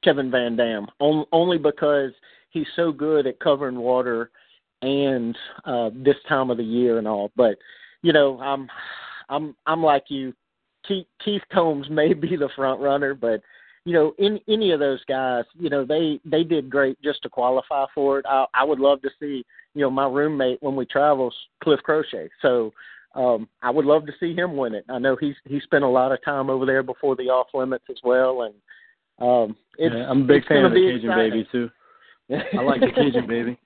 [0.03, 2.13] Kevin VanDam, on, only because
[2.51, 4.31] he's so good at covering water
[4.83, 7.31] and uh, this time of the year and all.
[7.37, 7.57] But
[8.03, 8.69] you know, I'm
[9.29, 10.33] I'm I'm like you.
[10.87, 13.41] Keith, Keith Combs may be the front runner, but
[13.85, 17.29] you know, in any of those guys, you know, they they did great just to
[17.29, 18.27] qualify for it.
[18.29, 19.45] I, I would love to see,
[19.75, 22.31] you know, my roommate when we travel, Cliff Crochet.
[22.41, 22.73] So
[23.15, 24.85] um, I would love to see him win it.
[24.89, 27.85] I know he's he spent a lot of time over there before the off limits
[27.91, 28.55] as well, and
[29.21, 31.31] um, it's, yeah, I'm a big fan of the Cajun exciting.
[31.31, 31.71] baby too.
[32.59, 33.59] I like the Cajun baby.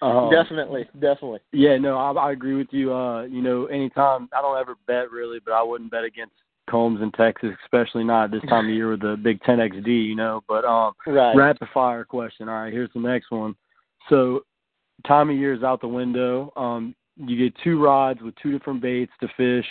[0.00, 1.40] Um, definitely, definitely.
[1.52, 2.92] Yeah, no, I, I agree with you.
[2.92, 6.34] Uh, you know, anytime I don't ever bet really, but I wouldn't bet against
[6.68, 9.86] Combs in Texas, especially not this time of year with the Big Ten XD.
[9.86, 11.36] You know, but um, Right.
[11.36, 12.48] rapid fire question.
[12.48, 13.54] All right, here's the next one.
[14.08, 14.44] So,
[15.06, 16.52] time of year is out the window.
[16.56, 19.66] Um, you get two rods with two different baits to fish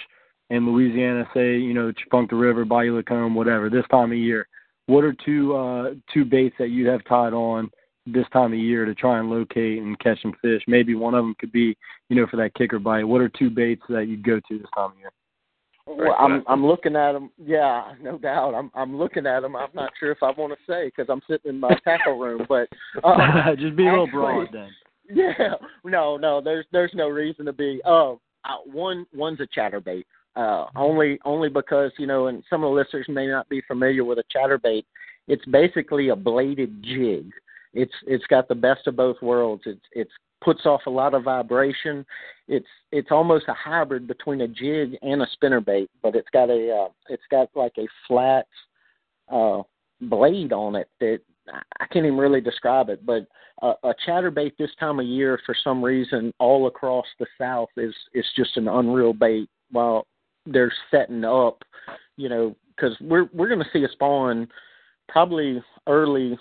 [0.50, 1.28] in Louisiana.
[1.34, 3.70] Say, you know, Tchefuncte River, Bayou Lacombe, whatever.
[3.70, 4.48] This time of year,
[4.88, 7.70] what are two uh, two baits that you have tied on
[8.06, 10.62] this time of year to try and locate and catch some fish?
[10.68, 11.76] Maybe one of them could be,
[12.10, 13.04] you know, for that kicker bite.
[13.04, 15.12] What are two baits that you'd go to this time of year?
[15.88, 17.30] Well, I'm I'm looking at them.
[17.38, 18.56] Yeah, no doubt.
[18.56, 19.56] I'm I'm looking at them.
[19.56, 22.46] I'm not sure if I want to say because I'm sitting in my tackle room,
[22.50, 22.68] but
[23.04, 24.70] uh, Just be a little broad then.
[25.14, 26.42] yeah, no, no.
[26.42, 27.82] There's there's no reason to be.
[27.86, 30.06] Oh, uh, one one's a chatterbait.
[30.36, 34.04] Uh, only only because you know, and some of the listeners may not be familiar
[34.04, 34.86] with a chatterbait.
[35.28, 37.30] It's basically a bladed jig.
[37.76, 39.64] It's it's got the best of both worlds.
[39.66, 40.12] It's it's
[40.44, 42.06] puts off a lot of vibration.
[42.48, 46.86] It's it's almost a hybrid between a jig and a spinnerbait, but it's got a
[46.86, 48.48] uh, it's got like a flat
[49.32, 49.62] uh,
[50.02, 53.06] blade on it that I can't even really describe it.
[53.06, 53.28] But
[53.62, 57.94] uh, a chatterbait this time of year, for some reason, all across the South is
[58.14, 59.50] is just an unreal bait.
[59.72, 60.06] While
[60.46, 61.64] they're setting up,
[62.18, 64.48] you know, because we're we're going to see a spawn
[65.10, 66.38] probably early.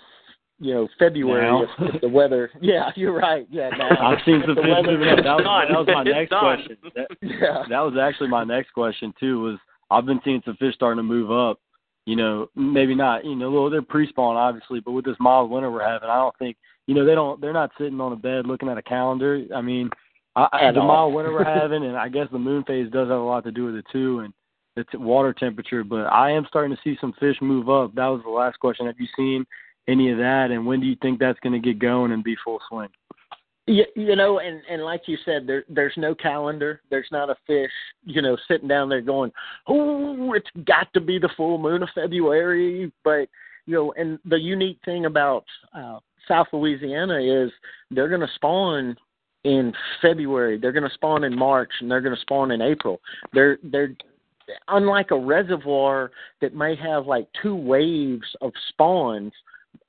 [0.59, 2.49] You know, February if, if the weather.
[2.61, 3.45] Yeah, you're right.
[3.49, 5.17] Yeah, now I've seen some The fish weather- moving up.
[5.17, 6.41] That was, that was my It's next done.
[6.43, 6.77] question.
[6.95, 7.63] That, yeah.
[7.69, 9.41] that was actually my next question too.
[9.41, 9.57] Was
[9.91, 11.59] I've been seeing some fish starting to move up.
[12.05, 13.25] You know, maybe not.
[13.25, 16.37] You know, well, they're pre-spawn obviously, but with this mild winter we're having, I don't
[16.37, 16.55] think.
[16.87, 17.41] You know, they don't.
[17.41, 19.43] They're not sitting on a bed looking at a calendar.
[19.55, 19.89] I mean,
[20.35, 20.87] I, At the all.
[20.87, 23.51] mild winter we're having, and I guess the moon phase does have a lot to
[23.51, 24.31] do with it too, and
[24.77, 25.83] it's water temperature.
[25.83, 27.95] But I am starting to see some fish move up.
[27.95, 28.85] That was the last question.
[28.85, 29.45] Have you seen
[29.87, 30.47] any of that?
[30.51, 32.89] And when do you think that's going to get going and be full swing?
[33.67, 36.81] You, you know, and and like you said, there there's no calendar.
[36.91, 37.71] There's not a fish,
[38.03, 39.31] you know, sitting down there going,
[39.67, 43.27] "Oh, it's got to be the full moon of February." But
[43.65, 47.51] you know, and the unique thing about uh, South Louisiana is
[47.89, 48.95] they're going to spawn
[49.45, 50.59] in February.
[50.59, 53.01] They're going to spawn in March, and they're going to spawn in April.
[53.33, 53.95] They're they're
[54.67, 59.33] unlike a reservoir that may have like two waves of spawns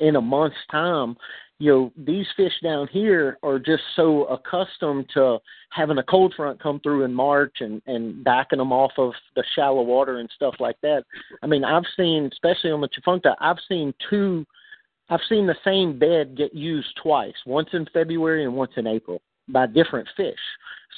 [0.00, 1.16] in a month's time
[1.58, 5.38] you know these fish down here are just so accustomed to
[5.70, 9.44] having a cold front come through in March and and backing them off of the
[9.54, 11.04] shallow water and stuff like that.
[11.42, 14.44] I mean, I've seen, especially on the Tchefuncte, I've seen two,
[15.08, 19.22] I've seen the same bed get used twice, once in February and once in April
[19.48, 20.34] by different fish.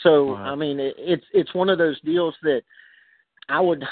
[0.03, 0.53] So Wow.
[0.53, 2.62] I mean, it, it's it's one of those deals that
[3.49, 3.84] I would.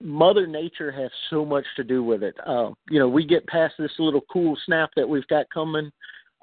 [0.00, 2.34] Mother Nature has so much to do with it.
[2.46, 5.90] Uh, you know, we get past this little cool snap that we've got coming,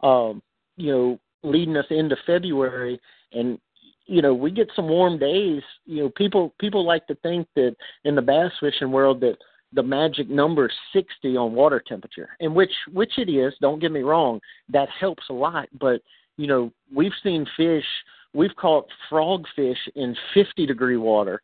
[0.03, 0.41] um,
[0.77, 2.99] you know, leading us into February,
[3.33, 3.59] and
[4.05, 5.61] you know, we get some warm days.
[5.85, 9.37] You know, people people like to think that in the bass fishing world that
[9.73, 14.01] the magic number 60 on water temperature and which which it is don't get me
[14.01, 14.39] wrong
[14.69, 16.01] that helps a lot but
[16.37, 17.85] you know we've seen fish
[18.33, 21.41] we've caught frogfish in 50 degree water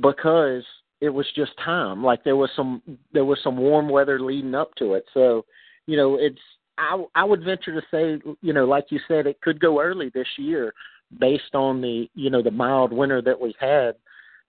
[0.00, 0.64] because
[1.00, 2.02] it was just time.
[2.02, 2.82] Like there was some
[3.12, 5.04] there was some warm weather leading up to it.
[5.12, 5.44] So
[5.86, 6.38] you know it's
[6.78, 10.10] i i would venture to say you know like you said it could go early
[10.10, 10.72] this year
[11.18, 13.94] based on the you know the mild winter that we had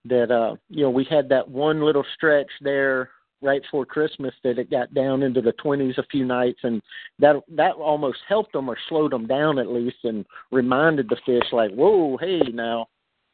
[0.04, 3.10] that uh you know we had that one little stretch there
[3.42, 6.80] right before Christmas that it got down into the 20s a few nights and
[7.18, 11.52] that that almost helped them or slowed them down at least and reminded the fish
[11.52, 12.86] like whoa hey now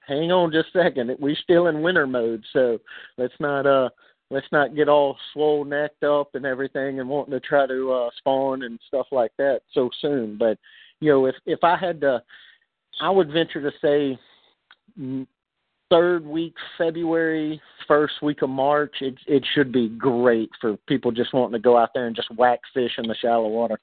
[0.06, 2.78] hang on just a second we're still in winter mode so
[3.18, 3.88] let's not uh
[4.30, 8.10] let's not get all swole necked up and everything and wanting to try to uh
[8.18, 10.58] spawn and stuff like that so soon but
[11.00, 12.22] you know if if I had to
[13.00, 14.18] I would venture to say
[15.90, 21.34] third week February, first week of March, it it should be great for people just
[21.34, 23.78] wanting to go out there and just whack fish in the shallow water.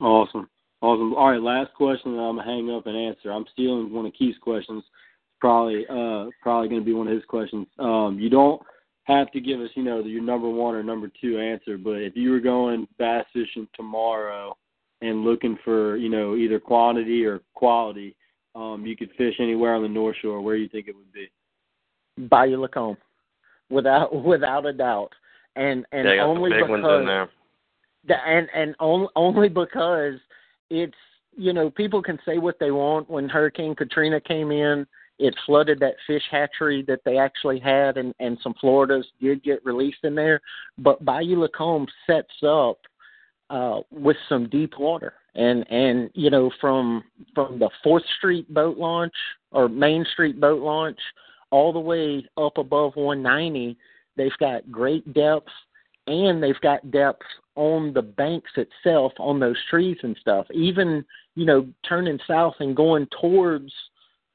[0.00, 0.48] Awesome.
[0.80, 1.14] Awesome.
[1.14, 3.32] All right, last question that I'm gonna hang up and answer.
[3.32, 4.84] I'm stealing one of Keith's questions.
[5.40, 7.66] Probably uh probably gonna be one of his questions.
[7.78, 8.60] Um you don't
[9.04, 12.14] have to give us, you know, your number one or number two answer, but if
[12.16, 14.56] you were going bass fishing tomorrow
[15.00, 18.14] and looking for, you know, either quantity or quality,
[18.54, 21.30] um, you could fish anywhere on the North Shore, where you think it would be?
[22.28, 22.96] Bayou Lacombe,
[23.70, 25.12] without without a doubt,
[25.56, 27.30] and and they got only the big because ones in there.
[28.06, 30.14] the, and and on, only because
[30.68, 30.94] it's
[31.36, 33.08] you know people can say what they want.
[33.08, 34.86] When Hurricane Katrina came in,
[35.20, 39.64] it flooded that fish hatchery that they actually had, and and some Floridas did get
[39.64, 40.40] released in there.
[40.78, 42.78] But Bayou Lacombe sets up
[43.50, 47.04] uh, with some deep water, and and you know from
[47.34, 49.14] from the Fourth Street boat launch
[49.52, 50.98] or Main Street boat launch
[51.50, 53.76] all the way up above 190,
[54.16, 55.50] they've got great depth,
[56.06, 60.46] and they've got depth on the banks itself on those trees and stuff.
[60.54, 61.04] Even
[61.34, 63.70] you know turning south and going towards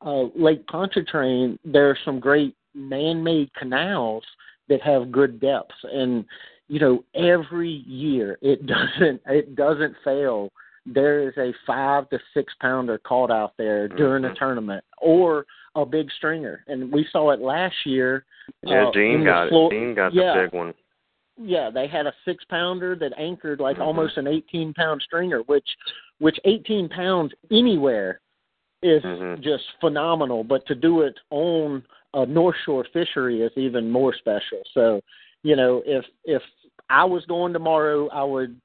[0.02, 4.24] uh, Lake Pontchartrain, there are some great man-made canals
[4.68, 6.26] that have good depths and
[6.68, 10.50] you know every year it doesn't it doesn't fail
[10.86, 14.32] there is a five to six pounder caught out there during Mhm.
[14.32, 18.26] a tournament or a big stringer and we saw it last year
[18.64, 19.70] Yeah, uh, Dean got it.
[19.70, 20.74] Dean got yeah, the big one.
[21.42, 23.86] yeah they had a six pounder that anchored like Mhm.
[23.86, 25.70] almost an eighteen pound stringer which
[26.20, 28.20] which eighteen pounds anywhere
[28.82, 29.42] is Mhm.
[29.42, 34.62] just phenomenal but to do it on a north shore fishery is even more special
[34.74, 35.02] so
[35.44, 36.44] you know if if
[36.90, 38.60] i was going tomorrow i would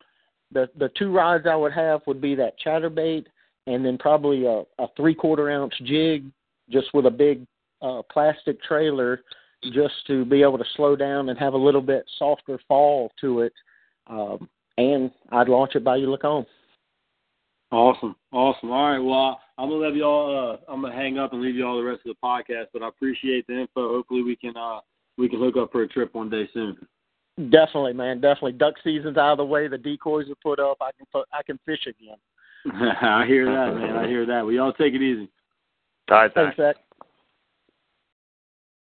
[0.52, 3.26] the the two rods i would have would be that chatterbait
[3.66, 6.24] and then probably a a three quarter ounce jig
[6.68, 7.46] just with a big
[7.82, 9.22] uh plastic trailer
[9.72, 13.40] just to be able to slow down and have a little bit softer fall to
[13.40, 13.52] it
[14.08, 14.48] um
[14.78, 16.46] and i'd launch it Bayou Lacombe
[17.72, 18.70] Awesome, awesome.
[18.70, 20.54] All right, well, I'm gonna let y'all.
[20.54, 22.66] Uh, I'm gonna hang up and leave y'all the rest of the podcast.
[22.72, 23.88] But I appreciate the info.
[23.94, 24.80] Hopefully, we can uh,
[25.16, 26.76] we can hook up for a trip one day soon.
[27.50, 30.90] definitely man definitely duck season's out of the way the decoys are put up i
[30.96, 32.18] can put i can fish again
[32.66, 33.96] I hear that, man.
[33.96, 34.44] I hear that.
[34.44, 35.30] We all take it easy.
[36.10, 36.76] All right, thanks thanks.
[36.76, 36.84] Zach.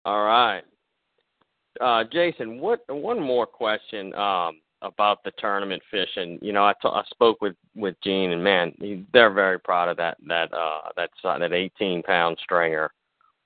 [0.05, 0.63] All right.
[1.79, 6.39] Uh, Jason, what one more question um, about the tournament fishing?
[6.41, 9.89] You know, I ta- I spoke with with Gene, and man, he, they're very proud
[9.89, 12.91] of that that uh, that that 18 pound stringer.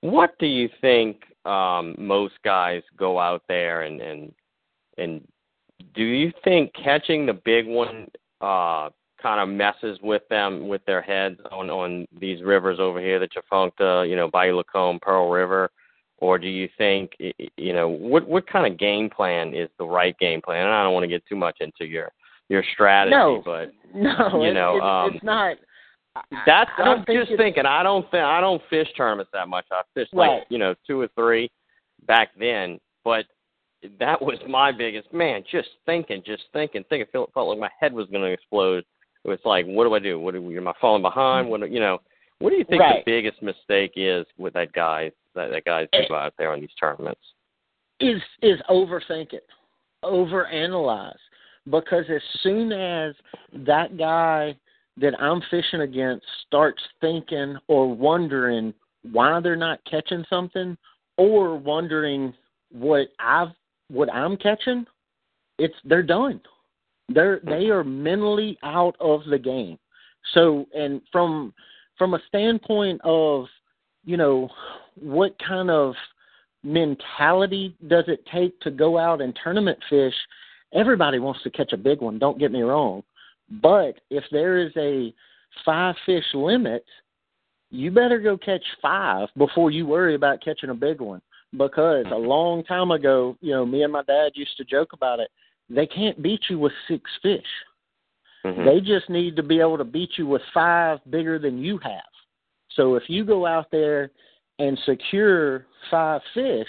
[0.00, 4.32] What do you think um, most guys go out there and and
[4.98, 5.26] and
[5.94, 8.08] do you think catching the big one
[8.40, 13.18] uh, kind of messes with them with their heads on on these rivers over here,
[13.18, 15.70] the Tchefuncte, you know, Bayou Lacombe, Pearl River?
[16.18, 17.12] Or do you think
[17.56, 20.64] you know what what kind of game plan is the right game plan?
[20.66, 22.10] And I don't want to get too much into your
[22.48, 23.42] your strategy, No.
[23.44, 25.56] but no You it, know, it, um, it's not
[26.46, 27.66] that's I I'm think just thinking.
[27.66, 29.64] I don't think I don't fish tournaments that much.
[29.72, 30.38] I fished Right.
[30.38, 31.50] like you know two or three
[32.06, 33.24] back then, but
[33.98, 35.42] that was my biggest man.
[35.50, 37.06] Just thinking, just thinking, thinking.
[37.12, 38.84] Felt felt like my head was going to explode.
[39.24, 40.20] It was like, what do I do?
[40.20, 41.48] What do, am I falling behind?
[41.48, 41.98] What do- you know?
[42.38, 43.04] What do you think Right.
[43.04, 46.74] the biggest mistake is with that guy that that guys do out there on these
[46.78, 47.20] tournaments?
[48.00, 49.46] is is overthink it,
[50.04, 51.14] overanalyze.
[51.66, 53.14] Because as soon as
[53.66, 54.56] that guy
[54.98, 58.74] that I'm fishing against starts thinking or wondering
[59.10, 60.76] why they're not catching something,
[61.16, 62.34] or wondering
[62.70, 63.48] what I've
[63.88, 64.86] what I'm catching,
[65.58, 66.40] it's they're done.
[67.08, 69.78] They're they are mentally out of the game.
[70.32, 71.54] So and from
[71.96, 73.46] from a standpoint of,
[74.04, 74.48] you know,
[75.00, 75.94] what kind of
[76.62, 80.14] mentality does it take to go out and tournament fish?
[80.72, 83.02] Everybody wants to catch a big one, don't get me wrong.
[83.62, 85.12] But if there is a
[85.64, 86.84] five fish limit,
[87.70, 91.20] you better go catch five before you worry about catching a big one.
[91.52, 95.20] Because a long time ago, you know, me and my dad used to joke about
[95.20, 95.30] it.
[95.70, 97.46] They can't beat you with six fish.
[98.44, 98.64] Mhm.
[98.64, 102.13] They just need to be able to beat you with five bigger than you have.
[102.76, 104.10] So if you go out there
[104.58, 106.68] and secure five fish,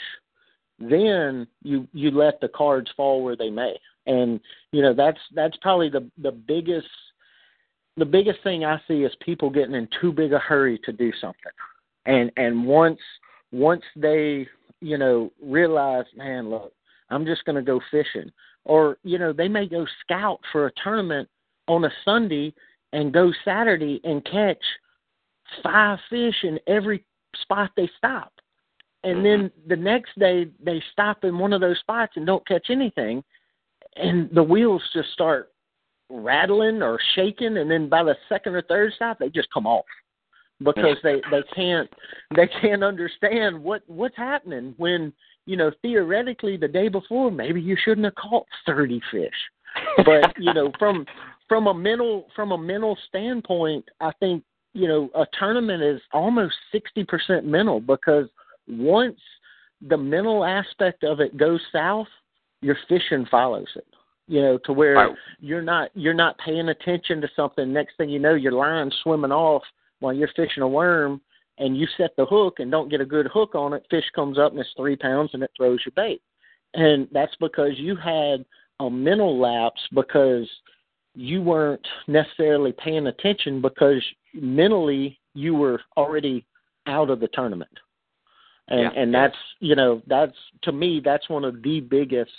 [0.80, 3.76] then you you let the cards fall where they may.
[4.08, 4.40] And
[4.72, 6.88] you know that's that's probably the the biggest
[7.98, 11.12] the biggest thing I see is people getting in too big a hurry to do
[11.20, 11.52] something.
[12.06, 13.00] And and once
[13.52, 14.48] once they,
[14.82, 16.74] you know, realize, man, look,
[17.10, 18.32] I'm just going to go fishing
[18.66, 21.30] or you know, they may go scout for a tournament
[21.68, 22.54] on a Sunday
[22.94, 24.64] and go Saturday and catch
[25.64, 27.06] five fish in every
[27.42, 28.32] spot they stop.
[29.04, 29.70] And then mm-hmm.
[29.70, 33.24] the next day they stop in one of those spots and don't catch anything.
[33.96, 35.52] And the wheels just start
[36.10, 37.58] rattling or shaking.
[37.58, 39.86] And then by the second or third stop they just come off
[40.60, 41.90] because they they can't
[42.36, 45.12] they can't understand what what's happening when
[45.46, 49.34] you know theoretically the day before maybe you shouldn't have caught 30 fish.
[50.06, 51.06] But you know from
[51.48, 54.44] from a mental from a mental standpoint i think
[54.76, 58.28] you know a tournament is almost 60% mental because
[58.68, 59.20] once
[59.82, 62.08] the mental aspect of it goes south
[62.62, 63.86] your fishing follows it
[64.28, 64.96] you know to where
[65.40, 67.72] you're not you're not paying attention to something.
[67.72, 69.64] Next thing you know your line's swimming off
[70.00, 71.22] while you're fishing a worm
[71.58, 74.38] and you set the hook and don't get a good hook on it fish comes
[74.38, 76.22] up and it's three pounds and it throws your bait.
[76.74, 78.46] And that's because you had
[78.80, 80.50] a mental lapse because
[81.16, 84.04] you weren't necessarily paying attention because
[84.34, 86.46] mentally you were already
[86.88, 87.72] out of the tournament
[88.68, 88.92] and Yeah.
[89.02, 92.32] and that's you know that's to me that's one of the biggest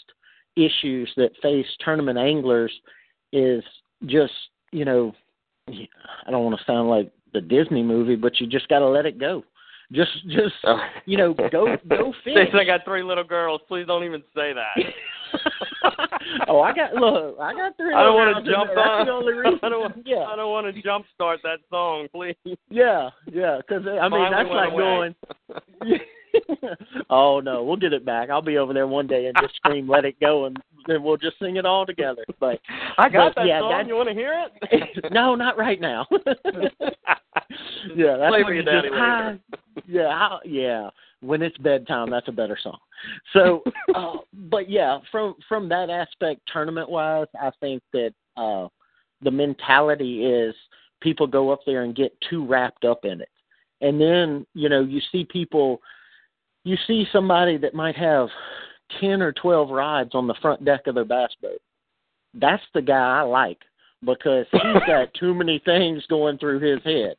[0.57, 2.73] issues that face tournament anglers
[3.33, 3.63] is
[4.07, 4.33] just
[4.73, 5.15] you know
[5.69, 9.05] I don't want to sound like the Disney movie, but you just got to let
[9.05, 9.43] it go.
[9.93, 10.79] Just just Oh.
[11.07, 12.49] you know go go fish.
[12.55, 13.61] I got three little girls.
[13.69, 14.77] Please don't even say that.
[16.49, 17.95] oh, I got look, I got three.
[17.95, 19.07] I don't want to jump on.
[19.07, 19.59] the only reason.
[19.63, 20.03] I don't want.
[20.07, 22.35] yeah, I don't want to jump start that song, please.
[22.71, 23.59] yeah, yeah.
[23.59, 25.15] Because I mean, Finally that's like away.
[25.85, 26.01] going.
[27.11, 28.31] oh no, we'll get it back.
[28.31, 31.17] I'll be over there one day and just scream, "Let it go," and then we'll
[31.17, 32.25] just sing it all together.
[32.41, 32.61] But
[32.99, 33.71] I got But, that yeah, song.
[33.71, 35.13] that- You want to hear it?
[35.13, 36.07] no, not right now.
[37.95, 38.87] yeah, that's Play when you just.
[38.93, 39.35] "Ah."
[39.87, 40.91] yeah, how, yeah.
[41.21, 42.79] When it's bedtime, that's a better song.
[43.33, 43.63] So,
[43.95, 48.69] uh, but yeah, from from that aspect, tournament wise, I think that uh,
[49.23, 50.55] the mentality is
[51.01, 53.31] people go up there and get too wrapped up in it,
[53.81, 55.81] and then you know you see people,
[56.65, 58.29] you see somebody that might have
[59.01, 61.61] ten or twelve rides on the front deck of their bass boat.
[62.35, 63.59] That's the guy I like
[64.05, 67.17] because he's got too many things going through his head.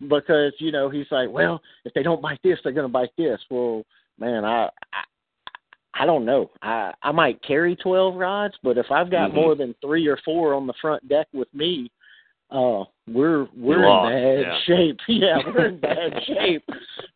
[0.00, 3.12] Because you know he's like, well, if they don't bite this, they're going to bite
[3.16, 3.40] this.
[3.50, 3.82] Well,
[4.18, 6.50] man, I, I, I don't know.
[6.60, 9.34] I I might carry twelve rods, but if I've got Mhm.
[9.34, 11.90] more than three or four on the front deck with me,
[12.50, 14.58] uh, we're we're in bad yeah.
[14.66, 14.98] shape.
[15.08, 16.64] Yeah, we're in bad shape.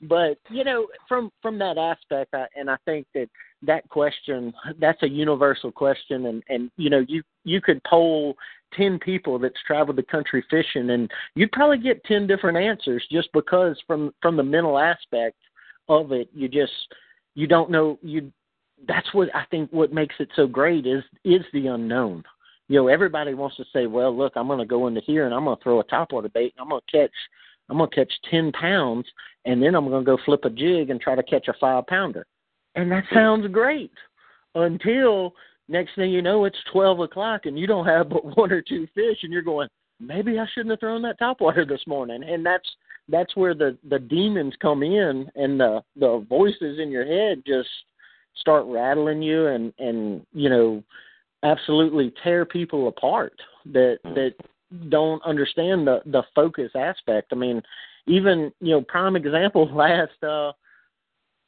[0.03, 3.28] But you know, from from that aspect, I, and I think that
[3.63, 8.37] that question that's a universal question, and and you know, you you could poll
[8.75, 13.29] ten people that's traveled the country fishing, and you'd probably get ten different answers just
[13.33, 15.37] because from from the mental aspect
[15.89, 16.73] of it, you just
[17.35, 18.33] you don't know you.
[18.89, 19.71] That's what I think.
[19.73, 22.25] What makes it so great is is the unknown
[22.71, 25.35] you know, everybody wants to say, well, look, I'm going to go into here and
[25.35, 27.11] I'm going to throw a topwater bait and I'm going to catch,
[27.69, 29.07] I'm going to catch 10 pounds
[29.45, 31.85] and then I'm going to go flip a jig and try to catch a five
[31.89, 32.25] pounder.
[32.75, 33.93] And that sounds great
[34.55, 35.35] until
[35.68, 38.87] next thing you know, it's 12 o'clock and you don't have but one or two
[38.95, 39.68] fish and you're going,
[39.99, 42.23] maybe I shouldn't have thrown that topwater this morning.
[42.23, 42.68] And that's,
[43.09, 47.68] that's where the, the demons come in and the, the voices in your head just
[48.37, 50.83] start rattling you and, and, you know,
[51.43, 53.33] absolutely tear people apart
[53.66, 54.35] that that
[54.89, 57.29] don't understand the the focus aspect.
[57.33, 57.62] I mean,
[58.07, 60.53] even you know, prime example last uh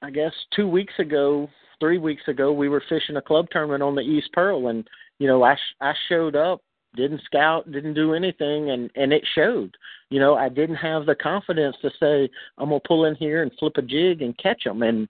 [0.03, 1.49] I guess 2 weeks ago,
[1.81, 4.89] 3 weeks ago we were fishing a club tournament on the East Pearl and
[5.19, 6.63] you know, I sh- I showed up,
[6.97, 9.75] didn't scout, didn't do anything and and it showed.
[10.11, 12.29] You know, I didn't have the confidence to say
[12.59, 15.09] I'm to pull in here and flip a jig and catch them and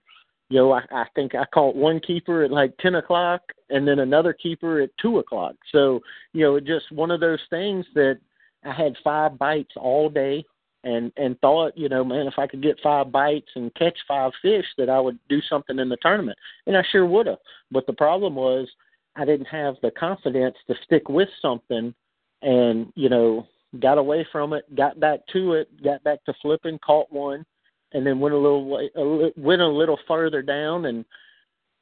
[0.53, 3.41] you know, I, I think I caught one keeper at like ten o'clock,
[3.71, 5.55] and then another keeper at two o'clock.
[5.71, 5.99] So,
[6.33, 8.19] you know, just one of those things that
[8.63, 10.45] I had five bites all day,
[10.83, 14.31] and and thought, you know, man, if I could get five bites and catch five
[14.41, 17.39] fish, that I would do something in the tournament, and I sure would have.
[17.71, 18.67] But the problem was,
[19.15, 21.93] I didn't have the confidence to stick with something,
[22.41, 23.47] and you know,
[23.79, 27.45] got away from it, got back to it, got back to flipping, caught one,
[27.93, 31.05] and then went a little way, a went a little further down, and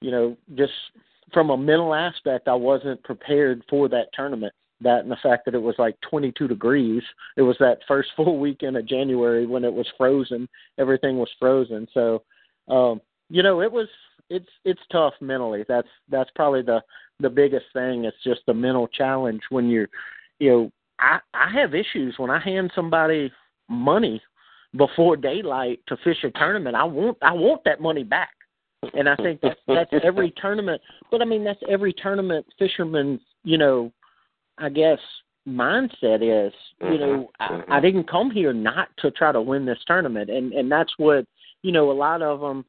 [0.01, 0.73] you know, just
[1.33, 5.55] from a mental aspect, I wasn't prepared for that tournament that and the fact that
[5.55, 7.03] it was like 22 degrees.
[7.37, 10.47] It was that first full weekend of January when it was frozen.
[10.77, 11.87] Everything was frozen.
[11.93, 12.23] So,
[12.67, 13.87] um, you know, it was
[14.29, 15.65] it's it's tough mentally.
[15.67, 16.81] That's that's probably the
[17.19, 18.05] the biggest thing.
[18.05, 19.89] It's just the mental challenge when you're,
[20.39, 23.31] you know, I I have issues when I hand somebody
[23.69, 24.21] money
[24.77, 26.75] before daylight to fish a tournament.
[26.75, 28.29] I want I want that money back.
[28.95, 30.81] And I think that's that's every tournament.
[31.11, 33.91] But I mean that's every tournament fisherman's, you know,
[34.61, 34.99] I guess
[35.47, 37.63] mindset is, you know, Mhm.
[37.69, 40.93] I, I didn't come here not to try to win this tournament, and and that's
[40.97, 41.25] what
[41.63, 41.91] you know.
[41.91, 42.63] A lot of them,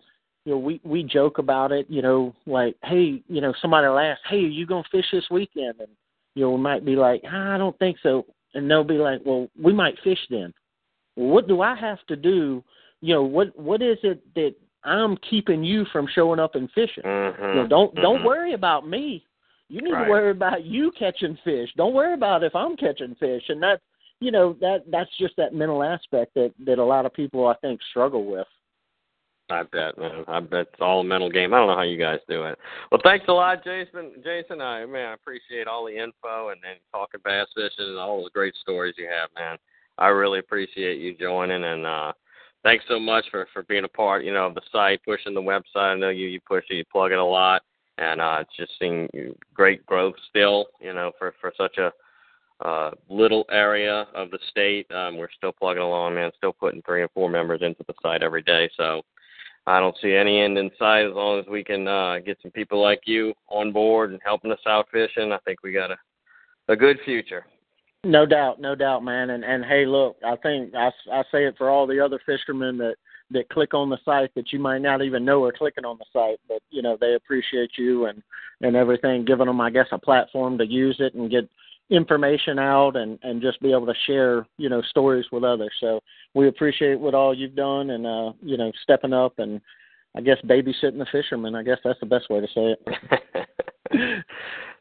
[0.47, 3.99] you know, we we joke about it, you know, like, hey, you know, somebody will
[3.99, 5.81] ask, hey, are you gonna fish this weekend?
[5.81, 5.91] And
[6.35, 8.25] you know, we might be like, ah, I don't think so,
[8.55, 10.53] and they'll be like, well, we might fish then.
[11.17, 12.65] Well, what do I have to do?
[13.03, 17.05] You know, what what is it that I'm keeping you from showing up and fishing?
[17.05, 17.55] Mhm.
[17.55, 18.25] You know, don't don't Mhm.
[18.25, 19.27] worry about me.
[19.73, 20.05] You need Right.
[20.05, 21.73] to worry about you catching fish.
[21.79, 23.49] Don't worry about if I'm catching fish.
[23.49, 23.83] And that's
[24.21, 27.55] you know that that's just that mental aspect that that a lot of people I
[27.55, 28.47] think struggle with.
[29.49, 30.25] I bet, man.
[30.29, 31.55] I bet it's all a mental game.
[31.55, 32.59] I don't know how you guys do it.
[32.91, 34.13] Well, thanks a lot, Jason.
[34.23, 38.23] Jason, I man, I appreciate all the info and and talking bass fishing and all
[38.23, 39.57] the great stories you have, man.
[39.97, 42.13] I really appreciate you joining and uh
[42.63, 45.41] thanks so much for for being a part, you know, of the site, pushing the
[45.41, 45.95] website.
[45.95, 47.63] I know you you push it, you plug it a lot,
[48.03, 49.09] and uh it's just seeing
[49.55, 51.93] great growth still, you know, for for such a
[52.67, 54.91] uh little area of the state.
[54.93, 58.23] Um we're still plugging along, man, still putting three and four members into the site
[58.23, 58.71] every day.
[58.77, 59.03] So
[59.67, 62.51] I don't see any end in sight as long as we can uh, get some
[62.51, 65.31] people like you on board and helping us out fishing.
[65.31, 65.97] I think we got a
[66.69, 67.47] a good future.
[68.05, 69.31] No doubt, no doubt, man.
[69.31, 72.77] And and hey, look, I think I I say it for all the other fishermen
[72.79, 72.97] that
[73.33, 76.05] that click on the site that you might not even know are clicking on the
[76.13, 78.23] site, but you know they appreciate you and
[78.61, 81.49] and everything, giving them I guess a platform to use it and get
[81.91, 85.73] information out and and just be able to share you know stories with others.
[85.81, 86.01] So
[86.35, 89.61] we appreciate what all you've done and uh you know stepping up and
[90.17, 91.55] I guess babysitting the fishermen.
[91.55, 93.49] I guess that's the best way to say it.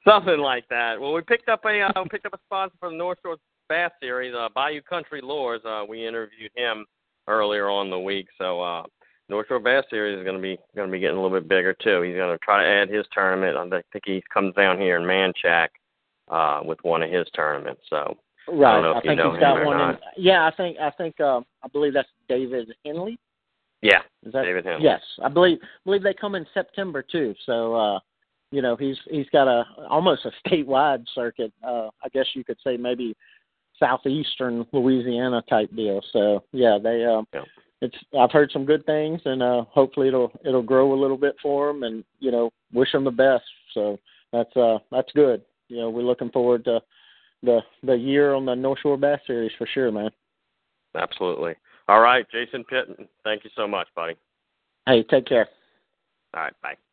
[0.08, 1.00] Something like that.
[1.00, 3.38] Well, we picked up a uh, picked up a sponsor from the North Shore
[3.70, 5.62] Bass Series, uh, Bayou Country Lures.
[5.66, 6.86] Uh, we interviewed him
[7.28, 8.84] earlier on the week, so uh,
[9.30, 11.48] North Shore Bass Series is going to be going to be getting a little bit
[11.48, 12.02] bigger too.
[12.02, 13.58] He's going to try to add his tournament.
[13.58, 15.70] I think he comes down here in Manchac
[16.30, 17.82] uh, with one of his tournaments.
[17.90, 18.18] So
[18.48, 18.82] Right.
[18.82, 19.92] know I, you think know he's got one.
[19.92, 23.20] In, yeah, I think I think uh, I believe that's David Henley.
[23.82, 24.84] yeah, Is that David Henley.
[24.84, 27.36] Yes, I believe believe they come in September too.
[27.46, 28.00] So uh,
[28.52, 31.54] you know he's he's got a almost a statewide circuit.
[31.64, 33.16] Uh, I guess you could say maybe
[33.82, 36.02] southeastern Louisiana type deal.
[36.14, 37.44] So yeah, they um, Yeah.
[37.82, 41.36] it's I've heard some good things, and uh, hopefully it'll it'll grow a little bit
[41.42, 43.44] for them, and you know wish them the best.
[43.74, 43.98] So
[44.32, 45.42] that's uh that's good.
[45.68, 46.82] You know we're looking forward to
[47.44, 50.12] the the year on the North Shore Bass Series for sure, man.
[50.96, 51.56] Absolutely.
[51.88, 53.08] All right, Jason Pittman.
[53.24, 54.16] Thank you so much, buddy.
[54.86, 55.48] Hey, take care.
[56.34, 56.91] All right, bye.